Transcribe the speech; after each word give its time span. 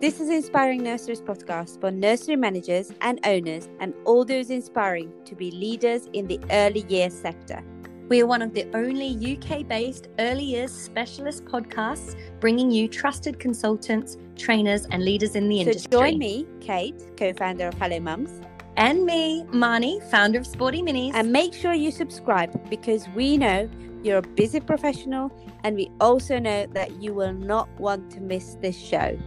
This 0.00 0.18
is 0.18 0.30
Inspiring 0.30 0.82
Nurseries 0.82 1.20
podcast 1.20 1.78
for 1.78 1.90
nursery 1.90 2.34
managers 2.36 2.90
and 3.02 3.20
owners 3.26 3.68
and 3.80 3.92
all 4.06 4.24
those 4.24 4.48
inspiring 4.48 5.12
to 5.26 5.34
be 5.34 5.50
leaders 5.50 6.08
in 6.14 6.26
the 6.26 6.40
early 6.50 6.86
years 6.88 7.12
sector. 7.12 7.62
We 8.08 8.22
are 8.22 8.26
one 8.26 8.40
of 8.40 8.54
the 8.54 8.66
only 8.74 9.10
UK 9.36 9.68
based 9.68 10.08
early 10.18 10.44
years 10.44 10.72
specialist 10.72 11.44
podcasts 11.44 12.16
bringing 12.40 12.70
you 12.70 12.88
trusted 12.88 13.38
consultants, 13.38 14.16
trainers, 14.36 14.86
and 14.90 15.04
leaders 15.04 15.36
in 15.36 15.50
the 15.50 15.56
so 15.64 15.68
industry. 15.68 15.90
join 15.90 16.18
me, 16.18 16.46
Kate, 16.60 17.10
co 17.18 17.34
founder 17.34 17.68
of 17.68 17.74
Hello 17.74 18.00
Mums, 18.00 18.40
And 18.78 19.04
me, 19.04 19.44
Mani, 19.52 20.00
founder 20.10 20.38
of 20.38 20.46
Sporty 20.46 20.80
Minis. 20.80 21.12
and 21.12 21.30
make 21.30 21.52
sure 21.52 21.74
you 21.74 21.90
subscribe 21.90 22.70
because 22.70 23.06
we 23.14 23.36
know 23.36 23.68
you're 24.02 24.18
a 24.18 24.22
busy 24.22 24.60
professional 24.60 25.30
and 25.62 25.76
we 25.76 25.90
also 26.00 26.38
know 26.38 26.64
that 26.72 27.02
you 27.02 27.12
will 27.12 27.34
not 27.34 27.68
want 27.78 28.10
to 28.12 28.20
miss 28.22 28.54
this 28.62 28.78
show. 28.78 29.18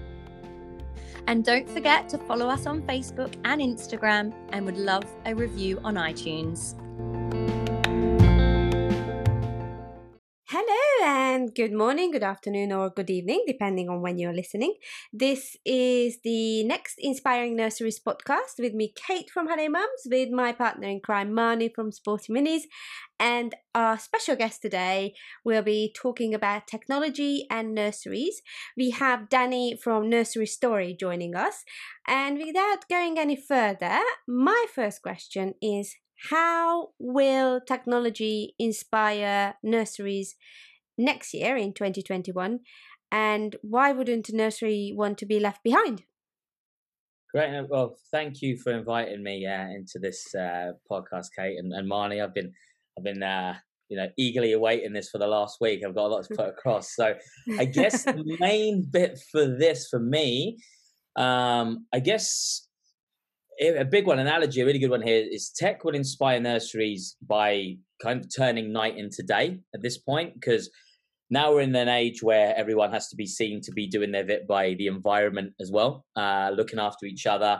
And 1.28 1.44
don't 1.44 1.70
forget 1.70 2.10
to 2.10 2.18
follow 2.18 2.48
us 2.48 2.66
on 2.66 2.82
Facebook 2.84 3.34
and 3.46 3.62
Instagram 3.62 4.34
and 4.50 4.66
would 4.66 4.78
love 4.78 5.06
a 5.26 5.34
review 5.34 5.80
on 5.84 5.96
iTunes. 5.96 6.76
Hello 10.56 11.08
and 11.08 11.56
good 11.56 11.74
morning, 11.74 12.12
good 12.12 12.22
afternoon, 12.22 12.72
or 12.72 12.92
good 12.92 13.10
evening, 13.10 13.44
depending 13.48 13.90
on 13.90 14.02
when 14.02 14.20
you're 14.20 14.36
listening. 14.36 14.76
This 15.12 15.58
is 15.66 16.20
the 16.24 16.64
next 16.66 17.00
Inspiring 17.00 17.56
Nurseries 17.56 18.00
podcast 18.00 18.60
with 18.60 18.76
me, 18.76 18.94
Kate 18.96 19.32
from 19.32 19.48
Hello 19.48 19.68
Mums, 19.68 20.06
with 20.06 20.30
my 20.30 20.52
partner 20.52 20.88
in 20.88 21.00
crime, 21.00 21.34
Mani 21.34 21.70
from 21.70 21.92
Sporty 21.92 22.32
Minis. 22.32 22.66
And 23.20 23.56
our 23.74 23.98
special 23.98 24.36
guest 24.36 24.62
today 24.62 25.16
will 25.44 25.64
be 25.64 25.92
talking 25.96 26.36
about 26.36 26.68
technology 26.68 27.48
and 27.50 27.74
nurseries. 27.74 28.44
We 28.78 28.92
have 28.92 29.30
Danny 29.30 29.76
from 29.76 30.08
Nursery 30.08 30.46
Story 30.46 30.96
joining 31.00 31.36
us. 31.36 31.64
And 32.08 32.38
without 32.38 32.88
going 32.88 33.18
any 33.18 33.38
further, 33.38 34.02
my 34.28 34.68
first 34.76 35.02
question 35.02 35.56
is 35.64 35.96
how 36.30 36.90
will 37.00 37.60
technology 37.60 38.56
inspire 38.58 39.56
nurseries 39.64 40.36
next 40.98 41.34
year 41.34 41.58
in 41.58 41.74
2021 41.74 42.60
and 43.12 43.56
why 43.62 43.92
wouldn't 43.92 44.30
a 44.30 44.36
nursery 44.36 44.94
want 44.96 45.18
to 45.18 45.26
be 45.26 45.40
left 45.40 45.64
behind 45.64 46.04
Great. 47.34 47.56
uh, 47.56 47.64
Well, 47.68 47.98
thank 48.12 48.44
you 48.44 48.58
for 48.58 48.72
inviting 48.72 49.24
me 49.24 49.46
uh, 49.48 49.68
into 49.70 49.98
this 50.00 50.36
uh, 50.36 50.74
podcast, 50.90 51.30
Kate 51.36 51.58
and, 51.58 51.74
and 51.74 51.90
Marnie. 51.90 52.24
I've 52.24 52.34
been, 52.34 52.52
I've 52.96 53.04
been, 53.04 53.24
uh, 53.24 53.56
you 53.90 53.98
know, 53.98 54.08
eagerly 54.20 54.54
awaiting 54.54 54.94
this 54.94 55.10
for 55.10 55.18
the 55.18 55.26
last 55.26 55.58
week. 55.60 55.82
I've 55.84 55.96
got 55.96 56.06
a 56.06 56.14
lot 56.14 56.26
to 56.26 56.36
put 56.36 56.50
across. 56.50 56.94
So, 56.96 57.16
I 57.58 57.66
guess 57.66 58.04
the 58.04 58.38
main 58.40 58.88
bit 58.88 59.20
for 59.32 59.48
this, 59.48 59.88
for 59.90 60.00
me, 60.00 60.60
um, 61.16 61.88
I 61.92 62.00
guess 62.02 62.68
a 63.60 63.86
big 63.86 64.06
one, 64.06 64.20
analogy, 64.20 64.62
a 64.62 64.66
really 64.66 64.80
good 64.80 64.90
one 64.90 65.02
here 65.02 65.26
is 65.30 65.50
tech 65.50 65.84
will 65.84 65.96
inspire 65.96 66.40
nurseries 66.40 67.16
by 67.26 67.78
kind 68.02 68.24
of 68.24 68.36
turning 68.36 68.72
night 68.72 68.98
into 68.98 69.24
day 69.24 69.60
at 69.74 69.82
this 69.82 69.98
point 69.98 70.34
because 70.34 70.70
now 71.30 71.52
we're 71.52 71.62
in 71.62 71.76
an 71.76 71.88
age 71.88 72.22
where 72.22 72.56
everyone 72.56 72.92
has 72.92 73.08
to 73.10 73.16
be 73.16 73.26
seen 73.26 73.62
to 73.62 73.72
be 73.72 73.88
doing 73.88 74.12
their 74.12 74.26
bit 74.26 74.48
by 74.48 74.74
the 74.76 74.88
environment 74.88 75.54
as 75.60 75.72
well, 75.72 76.06
uh, 76.16 76.52
looking 76.54 76.80
after 76.80 77.06
each 77.06 77.26
other. 77.26 77.60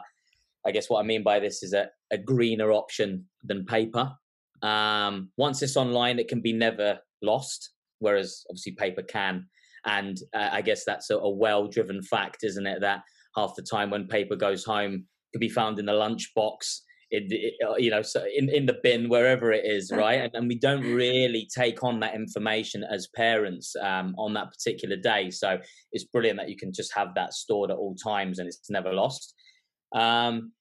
I 0.66 0.72
guess 0.72 0.90
what 0.90 1.00
I 1.00 1.04
mean 1.04 1.24
by 1.24 1.40
this 1.40 1.64
is 1.64 1.74
a, 1.74 1.90
a 2.12 2.18
greener 2.18 2.72
option 2.72 3.26
than 3.44 3.66
paper. 3.66 4.12
Um, 4.62 5.32
once 5.38 5.62
it's 5.62 5.76
online, 5.76 6.20
it 6.20 6.28
can 6.28 6.42
be 6.42 6.54
never 6.54 7.00
lost, 7.22 7.72
whereas 8.00 8.44
obviously 8.50 8.74
paper 8.74 9.02
can. 9.02 9.48
And 9.86 10.18
uh, 10.34 10.50
I 10.52 10.62
guess 10.62 10.86
that's 10.86 11.10
a, 11.10 11.18
a 11.18 11.30
well 11.30 11.68
driven 11.68 12.02
fact, 12.02 12.44
isn't 12.44 12.68
it? 12.68 12.82
That 12.82 13.02
half 13.36 13.56
the 13.56 13.64
time 13.64 13.90
when 13.90 14.08
paper 14.08 14.36
goes 14.36 14.64
home, 14.64 15.06
could 15.34 15.42
be 15.42 15.50
found 15.50 15.80
in 15.80 15.86
the 15.86 15.92
lunchbox, 15.92 16.80
in 17.12 17.28
the, 17.28 17.52
uh, 17.68 17.76
you 17.76 17.92
know, 17.92 18.02
so 18.02 18.24
in, 18.34 18.50
in 18.50 18.66
the 18.66 18.78
bin, 18.82 19.10
wherever 19.10 19.52
it 19.52 19.66
is, 19.66 19.92
right? 19.92 20.22
And, 20.22 20.32
and 20.34 20.48
we 20.48 20.58
don't 20.58 20.82
really 20.82 21.48
take 21.56 21.84
on 21.84 22.00
that 22.00 22.16
information 22.16 22.84
as 22.84 23.08
parents 23.16 23.76
um, 23.82 24.16
on 24.18 24.34
that 24.36 24.52
particular 24.52 24.96
day. 24.96 25.30
So 25.30 25.60
it's 25.92 26.06
brilliant 26.06 26.40
that 26.40 26.50
you 26.50 26.58
can 26.58 26.72
just 26.72 26.94
have 26.96 27.10
that 27.16 27.34
stored 27.34 27.72
at 27.72 27.78
all 27.78 27.96
times 27.96 28.40
and 28.40 28.48
it's 28.48 28.70
never 28.70 28.94
lost. 28.94 29.34
Um, 29.94 30.54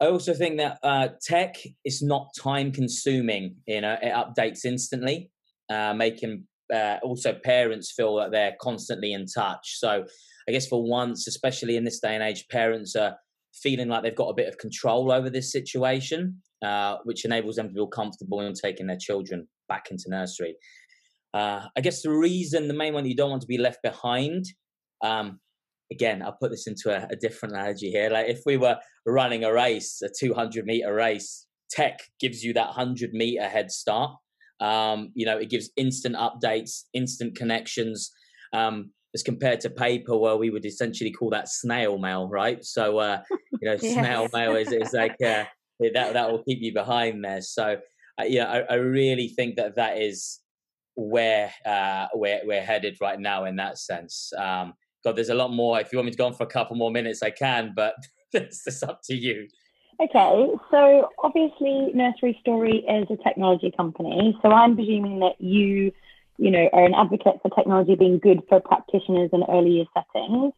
I 0.00 0.08
also 0.08 0.34
think 0.34 0.58
that 0.58 0.78
uh, 0.82 1.08
tech 1.22 1.56
is 1.84 2.02
not 2.02 2.28
time 2.38 2.72
consuming. 2.72 3.56
You 3.66 3.80
know, 3.80 3.96
it 4.02 4.12
updates 4.12 4.66
instantly, 4.66 5.30
uh, 5.70 5.94
making 5.94 6.44
uh, 6.72 6.96
also 7.02 7.32
parents 7.32 7.92
feel 7.92 8.16
that 8.16 8.30
they're 8.30 8.56
constantly 8.60 9.12
in 9.14 9.26
touch. 9.26 9.78
So 9.78 10.04
I 10.48 10.52
guess 10.52 10.66
for 10.66 10.82
once, 10.82 11.26
especially 11.26 11.76
in 11.76 11.84
this 11.84 12.00
day 12.00 12.14
and 12.14 12.22
age, 12.22 12.46
parents 12.50 12.94
are 12.94 13.16
feeling 13.62 13.88
like 13.88 14.02
they've 14.02 14.14
got 14.14 14.28
a 14.28 14.34
bit 14.34 14.48
of 14.48 14.58
control 14.58 15.10
over 15.10 15.30
this 15.30 15.52
situation, 15.52 16.40
uh, 16.64 16.96
which 17.04 17.24
enables 17.24 17.56
them 17.56 17.68
to 17.68 17.74
feel 17.74 17.86
comfortable 17.86 18.40
in 18.40 18.52
taking 18.52 18.86
their 18.86 18.98
children 18.98 19.46
back 19.68 19.90
into 19.90 20.04
nursery. 20.08 20.56
Uh, 21.34 21.66
I 21.76 21.80
guess 21.80 22.02
the 22.02 22.10
reason, 22.10 22.68
the 22.68 22.74
main 22.74 22.94
one, 22.94 23.06
you 23.06 23.16
don't 23.16 23.30
want 23.30 23.42
to 23.42 23.48
be 23.48 23.58
left 23.58 23.82
behind. 23.82 24.46
Um, 25.02 25.40
again, 25.90 26.22
I'll 26.22 26.36
put 26.40 26.50
this 26.50 26.66
into 26.66 26.90
a, 26.90 27.06
a 27.10 27.16
different 27.16 27.54
analogy 27.54 27.90
here. 27.90 28.10
Like 28.10 28.28
if 28.28 28.40
we 28.46 28.56
were 28.56 28.78
running 29.06 29.44
a 29.44 29.52
race, 29.52 30.00
a 30.02 30.08
200 30.08 30.64
meter 30.64 30.94
race, 30.94 31.46
tech 31.70 32.00
gives 32.20 32.42
you 32.42 32.52
that 32.54 32.68
100 32.68 33.12
meter 33.12 33.48
head 33.48 33.70
start. 33.70 34.12
Um, 34.60 35.10
you 35.14 35.26
know, 35.26 35.36
it 35.36 35.50
gives 35.50 35.70
instant 35.76 36.16
updates, 36.16 36.84
instant 36.94 37.36
connections. 37.36 38.10
Um, 38.52 38.92
as 39.16 39.22
compared 39.22 39.60
to 39.60 39.70
paper, 39.70 40.16
where 40.16 40.36
we 40.36 40.50
would 40.50 40.66
essentially 40.66 41.10
call 41.10 41.30
that 41.30 41.48
snail 41.48 41.96
mail, 41.96 42.28
right? 42.28 42.62
So, 42.62 42.98
uh, 42.98 43.22
you 43.60 43.68
know, 43.68 43.76
snail 43.78 44.28
mail 44.32 44.54
is, 44.54 44.70
is 44.70 44.92
like 44.92 45.16
uh, 45.22 45.44
that 45.94 46.12
that 46.12 46.30
will 46.30 46.44
keep 46.44 46.60
you 46.60 46.72
behind 46.72 47.24
there. 47.24 47.40
So, 47.40 47.78
uh, 48.20 48.24
yeah, 48.24 48.44
I, 48.44 48.74
I 48.74 48.74
really 48.74 49.28
think 49.28 49.56
that 49.56 49.76
that 49.76 49.98
is 49.98 50.40
where 50.94 51.52
uh, 51.64 52.06
we're 52.14 52.40
we're 52.44 52.62
headed 52.62 52.98
right 53.00 53.18
now 53.18 53.44
in 53.44 53.56
that 53.56 53.78
sense. 53.78 54.32
Um, 54.36 54.74
God, 55.02 55.16
there's 55.16 55.30
a 55.30 55.34
lot 55.34 55.52
more. 55.52 55.80
If 55.80 55.92
you 55.92 55.98
want 55.98 56.06
me 56.06 56.12
to 56.12 56.18
go 56.18 56.26
on 56.26 56.34
for 56.34 56.44
a 56.44 56.48
couple 56.48 56.76
more 56.76 56.90
minutes, 56.90 57.22
I 57.22 57.30
can, 57.30 57.72
but 57.74 57.94
it's 58.32 58.64
just 58.64 58.84
up 58.84 59.00
to 59.04 59.14
you. 59.14 59.48
Okay, 59.98 60.48
so 60.70 61.08
obviously 61.24 61.90
Nursery 61.94 62.36
Story 62.42 62.84
is 62.86 63.06
a 63.08 63.16
technology 63.22 63.72
company, 63.74 64.36
so 64.42 64.50
I'm 64.50 64.74
presuming 64.74 65.20
that 65.20 65.40
you, 65.40 65.90
you 66.38 66.50
know, 66.50 66.68
are 66.72 66.84
an 66.84 66.94
advocate 66.94 67.40
for 67.42 67.50
technology 67.50 67.94
being 67.94 68.18
good 68.18 68.42
for 68.48 68.60
practitioners 68.60 69.30
in 69.32 69.42
early 69.48 69.70
year 69.70 69.84
settings. 69.94 70.52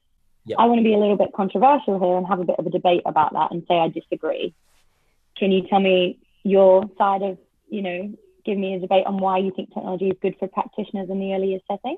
Yep. 0.47 0.59
I 0.59 0.66
want 0.66 0.78
to 0.78 0.84
be 0.84 0.94
a 0.94 0.99
little 0.99 1.16
bit 1.16 1.33
controversial 1.34 1.99
here 1.99 2.16
and 2.16 2.27
have 2.27 2.41
a 2.41 2.44
bit 2.44 2.56
of 2.59 2.66
a 2.66 2.71
debate 2.71 3.03
about 3.05 3.33
that 3.34 3.50
and 3.50 3.62
say 3.69 3.78
I 3.78 3.89
disagree. 3.89 4.55
Can 5.37 5.53
you 5.53 5.66
tell 5.69 5.81
me 5.81 6.19
your 6.43 6.84
side 6.97 7.22
of, 7.22 7.39
you 7.69 7.83
know, 7.83 8.15
give 8.44 8.56
me 8.56 8.75
a 8.75 8.81
debate 8.81 9.06
on 9.06 9.19
why 9.19 9.39
you 9.39 9.53
think 9.55 9.72
technology 9.75 10.09
is 10.09 10.16
good 10.22 10.37
for 10.39 10.49
practitioners 10.49 11.11
in 11.11 11.21
the 11.21 11.34
early 11.34 11.49
year 11.49 11.61
setting? 11.71 11.97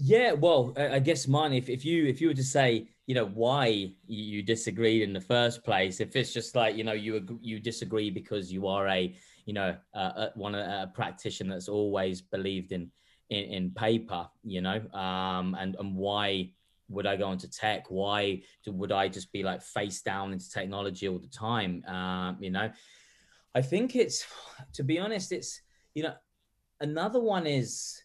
Yeah, 0.00 0.32
well, 0.32 0.74
I 0.76 1.00
guess, 1.00 1.26
mine. 1.26 1.52
If, 1.52 1.68
if 1.68 1.84
you 1.84 2.06
if 2.06 2.20
you 2.20 2.28
were 2.28 2.34
to 2.34 2.44
say, 2.44 2.88
you 3.06 3.16
know, 3.16 3.26
why 3.26 3.92
you 4.06 4.42
disagreed 4.44 5.02
in 5.02 5.12
the 5.12 5.20
first 5.20 5.64
place, 5.64 5.98
if 5.98 6.14
it's 6.14 6.32
just 6.32 6.54
like, 6.54 6.76
you 6.76 6.84
know, 6.84 6.92
you 6.92 7.40
you 7.42 7.58
disagree 7.58 8.08
because 8.08 8.52
you 8.52 8.68
are 8.68 8.86
a, 8.86 9.12
you 9.48 9.54
know, 9.54 9.74
uh, 9.94 9.96
uh, 9.96 10.28
one 10.34 10.54
a, 10.54 10.58
a 10.58 10.92
practitioner 10.94 11.54
that's 11.54 11.70
always 11.70 12.20
believed 12.20 12.70
in 12.70 12.90
in, 13.30 13.44
in 13.44 13.70
paper, 13.70 14.28
you 14.44 14.60
know, 14.60 14.78
um, 14.92 15.56
and 15.58 15.74
and 15.78 15.96
why 15.96 16.50
would 16.90 17.06
I 17.06 17.16
go 17.16 17.32
into 17.32 17.50
tech? 17.50 17.86
Why 17.88 18.42
do, 18.62 18.72
would 18.72 18.92
I 18.92 19.08
just 19.08 19.32
be 19.32 19.42
like 19.42 19.62
face 19.62 20.02
down 20.02 20.34
into 20.34 20.50
technology 20.50 21.08
all 21.08 21.18
the 21.18 21.28
time? 21.28 21.82
Um, 21.86 22.36
you 22.40 22.50
know, 22.50 22.70
I 23.54 23.62
think 23.62 23.96
it's, 23.96 24.26
to 24.74 24.82
be 24.82 24.98
honest, 24.98 25.32
it's 25.32 25.62
you 25.94 26.02
know, 26.02 26.14
another 26.80 27.18
one 27.18 27.46
is 27.46 28.02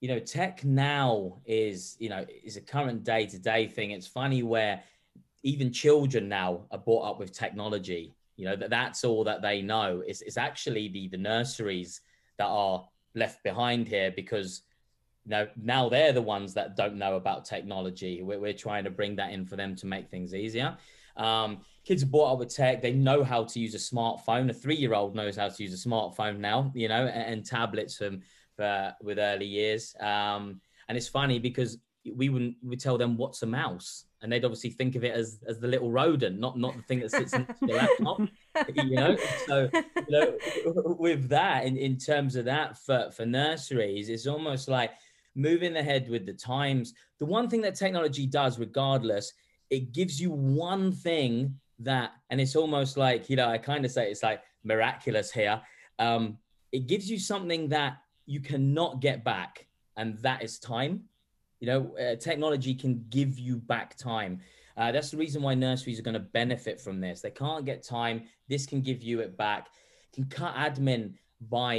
you 0.00 0.08
know 0.08 0.18
tech 0.18 0.64
now 0.64 1.40
is 1.46 1.96
you 2.00 2.08
know 2.08 2.26
is 2.42 2.56
a 2.56 2.60
current 2.60 3.04
day 3.04 3.24
to 3.26 3.38
day 3.38 3.68
thing 3.68 3.92
it's 3.92 4.08
funny 4.08 4.42
where 4.42 4.82
even 5.44 5.72
children 5.72 6.28
now 6.28 6.62
are 6.72 6.78
brought 6.78 7.08
up 7.08 7.20
with 7.20 7.30
technology 7.30 8.16
you 8.36 8.46
know 8.46 8.56
that 8.56 8.70
that's 8.70 9.04
all 9.04 9.24
that 9.24 9.42
they 9.42 9.62
know. 9.62 10.02
It's, 10.06 10.22
it's 10.22 10.36
actually 10.36 10.88
the 10.88 11.08
the 11.08 11.18
nurseries 11.18 12.00
that 12.38 12.46
are 12.46 12.86
left 13.14 13.42
behind 13.42 13.88
here 13.88 14.12
because 14.14 14.62
you 15.24 15.30
know 15.30 15.48
now 15.56 15.88
they're 15.88 16.12
the 16.12 16.22
ones 16.22 16.54
that 16.54 16.76
don't 16.76 16.96
know 16.96 17.16
about 17.16 17.44
technology. 17.44 18.22
We're, 18.22 18.40
we're 18.40 18.52
trying 18.52 18.84
to 18.84 18.90
bring 18.90 19.16
that 19.16 19.32
in 19.32 19.44
for 19.44 19.56
them 19.56 19.76
to 19.76 19.86
make 19.86 20.10
things 20.10 20.34
easier. 20.34 20.76
Um, 21.16 21.60
kids 21.84 22.02
are 22.02 22.06
brought 22.06 22.32
up 22.32 22.38
with 22.38 22.54
tech. 22.54 22.80
They 22.80 22.92
know 22.92 23.22
how 23.22 23.44
to 23.44 23.60
use 23.60 23.74
a 23.74 23.78
smartphone. 23.78 24.48
A 24.48 24.54
three-year-old 24.54 25.14
knows 25.14 25.36
how 25.36 25.48
to 25.48 25.62
use 25.62 25.74
a 25.74 25.88
smartphone 25.88 26.38
now 26.38 26.72
you 26.74 26.88
know 26.88 27.06
and, 27.06 27.34
and 27.34 27.46
tablets 27.46 27.96
from 27.96 28.22
for, 28.56 28.94
with 29.02 29.18
early 29.18 29.46
years. 29.46 29.94
Um, 30.00 30.60
and 30.88 30.96
it's 30.96 31.08
funny 31.08 31.38
because 31.38 31.78
we 32.14 32.28
wouldn't 32.28 32.56
we 32.64 32.76
tell 32.76 32.98
them 32.98 33.16
what's 33.16 33.42
a 33.42 33.46
mouse 33.46 34.06
and 34.22 34.32
they'd 34.32 34.44
obviously 34.44 34.70
think 34.70 34.96
of 34.96 35.04
it 35.04 35.14
as 35.14 35.38
as 35.46 35.60
the 35.60 35.68
little 35.68 35.90
rodent 35.90 36.38
not 36.38 36.58
not 36.58 36.76
the 36.76 36.82
thing 36.82 36.98
that 36.98 37.10
sits 37.10 37.32
in 37.32 37.46
the 37.60 37.74
laptop 37.74 38.20
you 38.74 38.96
know 38.96 39.16
so 39.46 39.68
you 39.72 40.04
know 40.08 40.36
with 40.98 41.28
that 41.28 41.64
in, 41.64 41.76
in 41.76 41.96
terms 41.96 42.34
of 42.34 42.44
that 42.44 42.76
for 42.76 43.10
for 43.12 43.24
nurseries 43.24 44.08
it's 44.08 44.26
almost 44.26 44.68
like 44.68 44.90
moving 45.34 45.76
ahead 45.76 46.08
with 46.08 46.26
the 46.26 46.32
times. 46.32 46.94
The 47.18 47.26
one 47.26 47.48
thing 47.48 47.60
that 47.62 47.74
technology 47.74 48.26
does, 48.26 48.58
regardless, 48.58 49.32
it 49.70 49.92
gives 49.92 50.20
you 50.20 50.30
one 50.30 50.92
thing 50.92 51.58
that, 51.80 52.12
and 52.30 52.40
it's 52.40 52.56
almost 52.56 52.96
like, 52.96 53.30
you 53.30 53.36
know, 53.36 53.48
I 53.48 53.58
kind 53.58 53.84
of 53.84 53.90
say 53.90 54.10
it's 54.10 54.22
like 54.22 54.42
miraculous 54.64 55.32
here. 55.32 55.60
Um, 55.98 56.38
it 56.72 56.86
gives 56.86 57.10
you 57.10 57.18
something 57.18 57.68
that 57.70 57.98
you 58.26 58.40
cannot 58.40 59.00
get 59.00 59.24
back, 59.24 59.66
and 59.96 60.18
that 60.18 60.42
is 60.42 60.58
time. 60.58 61.04
You 61.62 61.68
know, 61.68 61.96
uh, 61.96 62.16
technology 62.16 62.74
can 62.74 63.04
give 63.08 63.38
you 63.38 63.56
back 63.56 63.96
time. 63.96 64.40
Uh, 64.76 64.90
that's 64.90 65.12
the 65.12 65.16
reason 65.16 65.42
why 65.42 65.54
nurseries 65.54 65.96
are 66.00 66.02
going 66.02 66.14
to 66.14 66.18
benefit 66.18 66.80
from 66.80 67.00
this. 67.00 67.20
They 67.20 67.30
can't 67.30 67.64
get 67.64 67.84
time. 67.84 68.24
This 68.48 68.66
can 68.66 68.80
give 68.80 69.00
you 69.00 69.20
it 69.20 69.36
back. 69.36 69.68
Can 70.12 70.24
cut 70.24 70.56
admin 70.56 71.12
by 71.40 71.74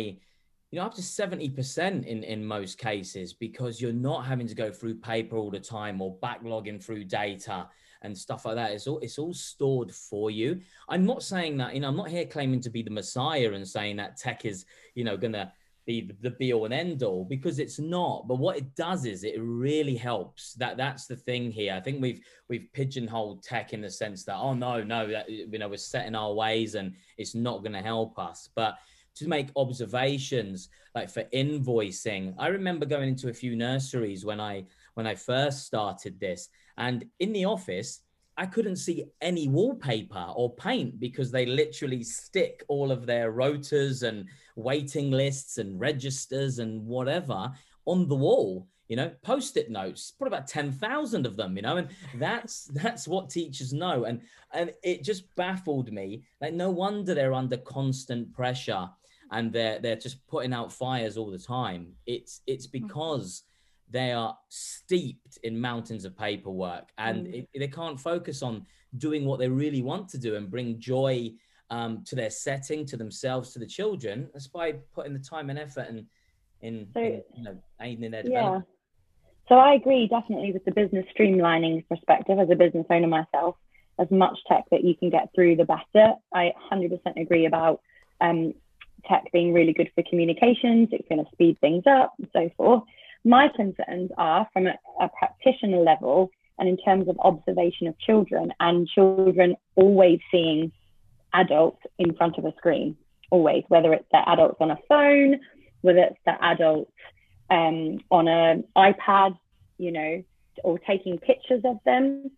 you 0.71 0.79
know 0.79 0.85
up 0.85 0.95
to 0.95 1.01
70% 1.01 2.05
in 2.05 2.23
in 2.23 2.45
most 2.45 2.77
cases 2.77 3.33
because 3.33 3.81
you're 3.81 3.91
not 3.91 4.25
having 4.25 4.47
to 4.47 4.55
go 4.55 4.71
through 4.71 4.95
paper 4.95 5.35
all 5.35 5.51
the 5.51 5.59
time 5.59 6.01
or 6.01 6.17
backlogging 6.19 6.81
through 6.81 7.03
data 7.03 7.67
and 8.03 8.17
stuff 8.17 8.45
like 8.45 8.55
that 8.55 8.71
it's 8.71 8.87
all 8.87 8.97
it's 8.99 9.19
all 9.19 9.33
stored 9.33 9.93
for 9.93 10.31
you 10.31 10.59
i'm 10.89 11.05
not 11.05 11.21
saying 11.21 11.55
that 11.57 11.75
you 11.75 11.79
know 11.79 11.87
i'm 11.87 11.95
not 11.95 12.09
here 12.09 12.25
claiming 12.25 12.59
to 12.59 12.71
be 12.71 12.81
the 12.81 12.89
messiah 12.89 13.53
and 13.53 13.65
saying 13.65 13.95
that 13.95 14.17
tech 14.17 14.45
is 14.45 14.65
you 14.95 15.03
know 15.03 15.15
gonna 15.15 15.53
be 15.85 16.01
the, 16.01 16.15
the 16.21 16.31
be 16.31 16.53
all 16.53 16.65
and 16.65 16.73
end 16.73 17.03
all 17.03 17.25
because 17.25 17.59
it's 17.59 17.79
not. 17.79 18.27
But 18.27 18.39
what 18.39 18.57
it 18.57 18.75
does 18.75 19.05
is 19.05 19.23
it 19.23 19.35
really 19.39 19.95
helps. 19.95 20.53
That 20.55 20.77
that's 20.77 21.05
the 21.07 21.15
thing 21.15 21.51
here. 21.51 21.73
I 21.73 21.79
think 21.79 22.01
we've 22.01 22.21
we've 22.49 22.67
pigeonholed 22.73 23.43
tech 23.43 23.73
in 23.73 23.81
the 23.81 23.89
sense 23.89 24.23
that 24.25 24.35
oh 24.35 24.53
no 24.53 24.83
no 24.83 25.07
that 25.07 25.29
you 25.29 25.59
know 25.59 25.69
we're 25.69 25.77
setting 25.77 26.15
our 26.15 26.33
ways 26.33 26.75
and 26.75 26.93
it's 27.17 27.35
not 27.35 27.63
going 27.63 27.73
to 27.73 27.81
help 27.81 28.17
us. 28.19 28.49
But 28.55 28.77
to 29.15 29.27
make 29.27 29.49
observations 29.55 30.69
like 30.95 31.07
for 31.07 31.23
invoicing 31.25 32.33
i 32.39 32.47
remember 32.47 32.83
going 32.83 33.07
into 33.07 33.29
a 33.29 33.33
few 33.33 33.55
nurseries 33.55 34.25
when 34.25 34.39
i 34.39 34.65
when 34.95 35.05
i 35.05 35.13
first 35.13 35.65
started 35.65 36.19
this. 36.19 36.49
And 36.77 37.05
in 37.19 37.33
the 37.33 37.45
office 37.45 38.01
i 38.37 38.45
couldn't 38.45 38.75
see 38.75 39.05
any 39.21 39.47
wallpaper 39.47 40.27
or 40.35 40.53
paint 40.55 40.99
because 40.99 41.31
they 41.31 41.45
literally 41.45 42.03
stick 42.03 42.63
all 42.67 42.91
of 42.91 43.05
their 43.05 43.31
rotas 43.31 44.03
and 44.03 44.25
waiting 44.55 45.11
lists 45.11 45.57
and 45.57 45.79
registers 45.79 46.59
and 46.59 46.85
whatever 46.85 47.51
on 47.85 48.07
the 48.07 48.15
wall 48.15 48.67
you 48.87 48.95
know 48.95 49.11
post-it 49.23 49.71
notes 49.71 50.13
put 50.17 50.27
about 50.27 50.47
10,000 50.47 51.25
of 51.25 51.35
them 51.35 51.55
you 51.55 51.61
know 51.61 51.77
and 51.77 51.89
that's 52.15 52.65
that's 52.73 53.07
what 53.07 53.29
teachers 53.29 53.73
know 53.73 54.05
and 54.05 54.21
and 54.53 54.71
it 54.83 55.03
just 55.03 55.33
baffled 55.35 55.91
me 55.91 56.23
like 56.41 56.53
no 56.53 56.69
wonder 56.69 57.13
they're 57.13 57.33
under 57.33 57.57
constant 57.57 58.31
pressure 58.33 58.87
and 59.33 59.51
they're 59.51 59.79
they're 59.79 59.95
just 59.95 60.25
putting 60.27 60.53
out 60.53 60.71
fires 60.71 61.17
all 61.17 61.29
the 61.29 61.37
time. 61.37 61.93
It's 62.05 62.41
it's 62.47 62.67
mm-hmm. 62.67 62.87
because 62.87 63.43
they 63.89 64.11
are 64.11 64.37
steeped 64.49 65.37
in 65.43 65.59
mountains 65.59 66.05
of 66.05 66.17
paperwork 66.17 66.89
and 66.97 67.27
mm. 67.27 67.47
it, 67.53 67.59
they 67.59 67.67
can't 67.67 67.99
focus 67.99 68.41
on 68.41 68.65
doing 68.97 69.25
what 69.25 69.39
they 69.39 69.47
really 69.47 69.81
want 69.81 70.07
to 70.09 70.17
do 70.17 70.35
and 70.35 70.49
bring 70.49 70.79
joy 70.79 71.31
um, 71.69 72.03
to 72.05 72.15
their 72.15 72.29
setting, 72.29 72.85
to 72.85 72.97
themselves, 72.97 73.53
to 73.53 73.59
the 73.59 73.65
children. 73.65 74.29
That's 74.33 74.47
by 74.47 74.73
putting 74.93 75.13
the 75.13 75.19
time 75.19 75.49
and 75.49 75.57
effort 75.57 75.87
and 75.89 76.05
in, 76.61 76.87
so, 76.93 76.99
in 76.99 77.23
you 77.35 77.43
know 77.43 77.57
aiding 77.81 78.03
in 78.03 78.11
their 78.11 78.23
development. 78.23 78.65
Yeah. 78.67 78.73
So 79.49 79.55
I 79.55 79.73
agree 79.73 80.07
definitely 80.07 80.53
with 80.53 80.63
the 80.65 80.71
business 80.71 81.05
streamlining 81.17 81.87
perspective 81.89 82.39
as 82.39 82.49
a 82.49 82.55
business 82.55 82.85
owner 82.89 83.07
myself. 83.07 83.55
As 83.99 84.09
much 84.09 84.37
tech 84.47 84.63
that 84.71 84.83
you 84.83 84.95
can 84.95 85.09
get 85.09 85.29
through, 85.35 85.57
the 85.57 85.65
better. 85.65 86.13
I 86.33 86.53
100% 86.71 86.99
agree 87.17 87.45
about 87.45 87.81
um, 88.21 88.53
tech 89.07 89.25
being 89.31 89.53
really 89.53 89.73
good 89.73 89.91
for 89.93 90.03
communications, 90.09 90.89
it's 90.91 91.07
going 91.07 91.23
to 91.23 91.31
speed 91.31 91.59
things 91.59 91.83
up 91.85 92.13
and 92.17 92.27
so 92.33 92.49
forth. 92.57 92.83
My 93.25 93.47
concerns 93.55 94.11
are 94.17 94.47
from 94.51 94.67
a, 94.67 94.75
a 94.99 95.09
practitioner 95.17 95.79
level 95.79 96.31
and 96.59 96.69
in 96.69 96.77
terms 96.77 97.07
of 97.07 97.17
observation 97.19 97.87
of 97.87 97.97
children 97.99 98.53
and 98.59 98.87
children 98.87 99.55
always 99.75 100.19
seeing 100.31 100.71
adults 101.33 101.81
in 101.97 102.15
front 102.15 102.37
of 102.37 102.45
a 102.45 102.53
screen, 102.57 102.95
always, 103.31 103.63
whether 103.69 103.93
it's 103.93 104.07
the 104.11 104.21
adults 104.29 104.57
on 104.59 104.71
a 104.71 104.77
phone, 104.87 105.39
whether 105.81 105.99
it's 105.99 106.19
the 106.25 106.43
adults 106.43 106.91
um, 107.49 107.99
on 108.11 108.27
an 108.27 108.63
iPad, 108.77 109.37
you 109.77 109.91
know, 109.91 110.23
or 110.63 110.79
taking 110.79 111.17
pictures 111.17 111.61
of 111.65 111.79
them. 111.85 112.29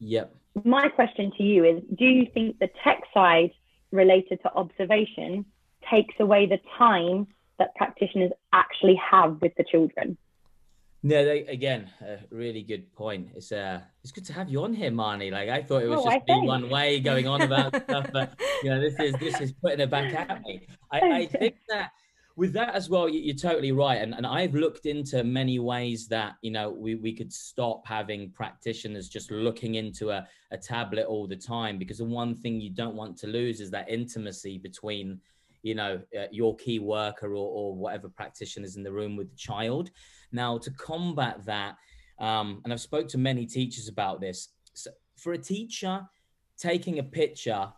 Yep. 0.00 0.34
My 0.64 0.88
question 0.88 1.32
to 1.36 1.42
you 1.42 1.64
is 1.64 1.82
do 1.96 2.04
you 2.04 2.26
think 2.32 2.58
the 2.58 2.68
tech 2.84 3.02
side 3.14 3.50
related 3.92 4.40
to 4.42 4.52
observation 4.54 5.46
takes 5.90 6.14
away 6.18 6.46
the 6.46 6.58
time 6.78 7.26
that 7.58 7.74
practitioners 7.74 8.30
actually 8.52 9.00
have 9.10 9.40
with 9.40 9.52
the 9.56 9.64
children. 9.64 10.16
No, 11.02 11.24
they, 11.24 11.40
again, 11.42 11.90
a 12.00 12.18
really 12.30 12.62
good 12.62 12.92
point. 12.94 13.28
It's 13.36 13.52
uh, 13.52 13.80
it's 14.02 14.10
good 14.10 14.24
to 14.24 14.32
have 14.32 14.48
you 14.48 14.64
on 14.64 14.74
here, 14.74 14.90
Marnie. 14.90 15.30
Like 15.30 15.48
I 15.48 15.62
thought 15.62 15.82
it 15.82 15.88
was 15.88 16.00
oh, 16.04 16.10
just 16.10 16.26
be 16.26 16.40
one 16.40 16.68
way 16.68 16.98
going 17.00 17.28
on 17.28 17.42
about 17.42 17.76
stuff, 17.84 18.08
but 18.12 18.38
you 18.62 18.70
know, 18.70 18.80
this 18.80 18.98
is 18.98 19.14
this 19.20 19.40
is 19.40 19.52
putting 19.52 19.80
it 19.80 19.90
back 19.90 20.12
at 20.14 20.42
me. 20.42 20.66
I, 20.90 21.00
I 21.00 21.26
think 21.26 21.56
that 21.68 21.92
with 22.36 22.52
that 22.52 22.74
as 22.74 22.90
well, 22.90 23.08
you're 23.08 23.34
totally 23.34 23.72
right. 23.72 23.96
And, 24.02 24.14
and 24.14 24.26
I've 24.26 24.54
looked 24.54 24.84
into 24.84 25.24
many 25.24 25.58
ways 25.58 26.06
that, 26.08 26.34
you 26.42 26.50
know, 26.50 26.70
we, 26.70 26.94
we 26.94 27.14
could 27.14 27.32
stop 27.32 27.86
having 27.86 28.30
practitioners 28.30 29.08
just 29.08 29.30
looking 29.30 29.76
into 29.76 30.10
a, 30.10 30.28
a 30.50 30.58
tablet 30.58 31.06
all 31.06 31.26
the 31.26 31.36
time 31.36 31.78
because 31.78 31.98
the 31.98 32.04
one 32.04 32.34
thing 32.34 32.60
you 32.60 32.68
don't 32.68 32.94
want 32.94 33.16
to 33.18 33.26
lose 33.26 33.60
is 33.60 33.70
that 33.70 33.88
intimacy 33.88 34.58
between 34.58 35.18
you 35.62 35.74
know 35.74 36.00
uh, 36.18 36.26
your 36.30 36.56
key 36.56 36.78
worker 36.78 37.30
or, 37.30 37.48
or 37.48 37.74
whatever 37.74 38.08
practitioners 38.08 38.76
in 38.76 38.82
the 38.82 38.92
room 38.92 39.16
with 39.16 39.30
the 39.30 39.36
child. 39.36 39.90
Now 40.32 40.58
to 40.58 40.70
combat 40.72 41.44
that 41.46 41.76
um, 42.18 42.60
and 42.64 42.72
i've 42.72 42.80
spoke 42.80 43.08
to 43.08 43.18
many 43.18 43.46
teachers 43.46 43.88
about 43.88 44.20
this. 44.20 44.48
So 44.74 44.90
for 45.16 45.32
a 45.32 45.38
teacher 45.38 46.02
taking 46.58 46.98
a 46.98 47.02
picture 47.02 47.68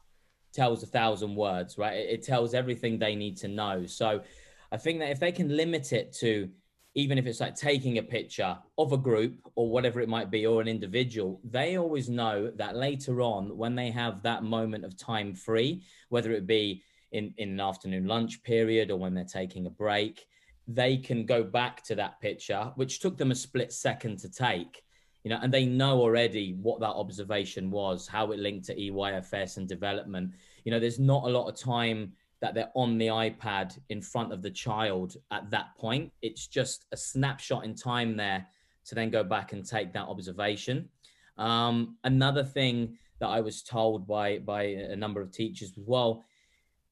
tells 0.52 0.82
a 0.82 0.86
thousand 0.86 1.34
words 1.34 1.78
right? 1.78 1.96
It, 1.96 2.10
it 2.10 2.22
tells 2.22 2.54
everything 2.54 2.98
they 2.98 3.14
need 3.14 3.36
to 3.38 3.48
know. 3.48 3.86
So 3.86 4.22
i 4.70 4.76
think 4.76 5.00
that 5.00 5.10
if 5.10 5.20
they 5.20 5.32
can 5.32 5.56
limit 5.56 5.92
it 5.92 6.12
to 6.12 6.48
even 6.94 7.16
if 7.16 7.26
it's 7.26 7.40
like 7.40 7.54
taking 7.54 7.98
a 7.98 8.02
picture 8.02 8.58
of 8.76 8.92
a 8.92 8.96
group 8.96 9.38
or 9.54 9.70
whatever 9.70 10.00
it 10.00 10.08
might 10.08 10.30
be 10.30 10.46
or 10.46 10.60
an 10.60 10.68
individual 10.68 11.40
they 11.44 11.78
always 11.78 12.08
know 12.08 12.50
that 12.56 12.74
later 12.74 13.20
on 13.20 13.56
when 13.56 13.74
they 13.74 13.90
have 13.90 14.22
that 14.22 14.42
moment 14.42 14.84
of 14.84 14.96
time 14.96 15.34
free 15.34 15.82
whether 16.08 16.32
it 16.32 16.46
be 16.46 16.82
in, 17.12 17.32
in 17.38 17.50
an 17.50 17.60
afternoon 17.60 18.06
lunch 18.06 18.42
period 18.42 18.90
or 18.90 18.96
when 18.96 19.14
they're 19.14 19.24
taking 19.24 19.66
a 19.66 19.70
break, 19.70 20.26
they 20.66 20.96
can 20.96 21.24
go 21.24 21.42
back 21.42 21.82
to 21.84 21.94
that 21.94 22.20
picture, 22.20 22.72
which 22.76 23.00
took 23.00 23.16
them 23.16 23.30
a 23.30 23.34
split 23.34 23.72
second 23.72 24.18
to 24.18 24.28
take, 24.28 24.82
you 25.24 25.30
know, 25.30 25.38
and 25.42 25.52
they 25.52 25.64
know 25.64 26.00
already 26.00 26.54
what 26.60 26.80
that 26.80 26.88
observation 26.88 27.70
was, 27.70 28.06
how 28.06 28.32
it 28.32 28.38
linked 28.38 28.66
to 28.66 28.74
EYFS 28.74 29.56
and 29.56 29.66
development. 29.66 30.34
You 30.64 30.72
know, 30.72 30.78
there's 30.78 30.98
not 30.98 31.24
a 31.24 31.28
lot 31.28 31.48
of 31.48 31.58
time 31.58 32.12
that 32.40 32.54
they're 32.54 32.70
on 32.74 32.98
the 32.98 33.08
iPad 33.08 33.78
in 33.88 34.00
front 34.00 34.32
of 34.32 34.42
the 34.42 34.50
child 34.50 35.16
at 35.30 35.50
that 35.50 35.74
point. 35.76 36.12
It's 36.22 36.46
just 36.46 36.84
a 36.92 36.96
snapshot 36.96 37.64
in 37.64 37.74
time 37.74 38.16
there 38.16 38.46
to 38.86 38.94
then 38.94 39.10
go 39.10 39.24
back 39.24 39.52
and 39.52 39.66
take 39.66 39.92
that 39.94 40.06
observation. 40.06 40.88
Um, 41.36 41.96
another 42.04 42.44
thing 42.44 42.98
that 43.20 43.28
I 43.28 43.40
was 43.40 43.62
told 43.62 44.06
by 44.06 44.38
by 44.38 44.62
a 44.62 44.96
number 44.96 45.20
of 45.20 45.32
teachers 45.32 45.72
as 45.76 45.84
well 45.86 46.24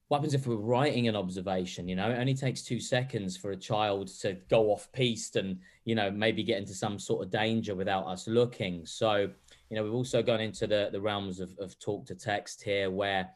what 0.07 0.19
happens 0.19 0.33
if 0.33 0.47
we're 0.47 0.55
writing 0.55 1.07
an 1.07 1.15
observation 1.15 1.87
you 1.87 1.95
know? 1.95 2.09
It 2.09 2.17
only 2.17 2.33
takes 2.33 2.61
two 2.61 2.79
seconds 2.79 3.35
for 3.35 3.51
a 3.51 3.57
child 3.57 4.07
to 4.21 4.33
go 4.49 4.71
off 4.71 4.89
piste 4.93 5.35
and 5.35 5.59
you 5.85 5.95
know 5.95 6.09
maybe 6.09 6.43
get 6.43 6.57
into 6.57 6.73
some 6.73 6.97
sort 6.99 7.25
of 7.25 7.31
danger 7.31 7.75
without 7.75 8.05
us 8.05 8.27
looking. 8.27 8.85
So 8.85 9.29
you 9.69 9.75
know 9.75 9.83
we've 9.83 9.93
also 9.93 10.21
gone 10.21 10.39
into 10.39 10.67
the 10.67 10.89
the 10.91 11.01
realms 11.01 11.39
of, 11.39 11.53
of 11.59 11.77
talk 11.79 12.05
to 12.07 12.15
text 12.15 12.63
here 12.63 12.89
where 12.89 13.29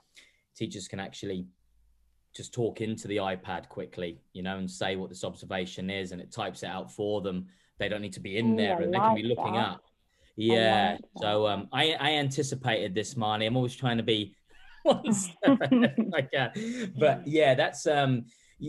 teachers 0.56 0.88
can 0.88 1.00
actually 1.00 1.46
just 2.34 2.54
talk 2.54 2.80
into 2.80 3.10
the 3.10 3.18
ipad 3.18 3.68
quickly 3.68 4.22
you 4.32 4.42
know 4.42 4.58
and 4.58 4.70
say 4.70 4.96
what 4.96 5.10
this 5.10 5.26
observation 5.26 5.90
is 5.90 6.14
and 6.14 6.22
it 6.22 6.32
types 6.32 6.64
it 6.64 6.68
out 6.68 6.92
for 6.92 7.22
them. 7.22 7.48
They 7.80 7.90
don't 7.90 8.02
need 8.02 8.14
to 8.14 8.20
be 8.20 8.38
in 8.38 8.56
there 8.56 8.80
and 8.80 8.94
they 8.94 9.00
can 9.00 9.16
be 9.16 9.24
looking 9.24 9.54
that. 9.54 9.70
up. 9.70 9.84
Yeah 10.38 10.92
like 10.92 11.02
so 11.18 11.48
um 11.48 11.68
i 11.74 11.92
i 12.00 12.12
anticipated 12.12 12.96
this 12.96 13.16
marnie 13.16 13.46
i'm 13.46 13.58
always 13.58 13.76
trying 13.76 13.98
to 13.98 14.04
be 14.04 14.34
like 14.86 16.32
that. 16.32 16.58
But 16.98 17.28
yeah, 17.28 17.54
that's 17.56 17.88
um 17.88 18.26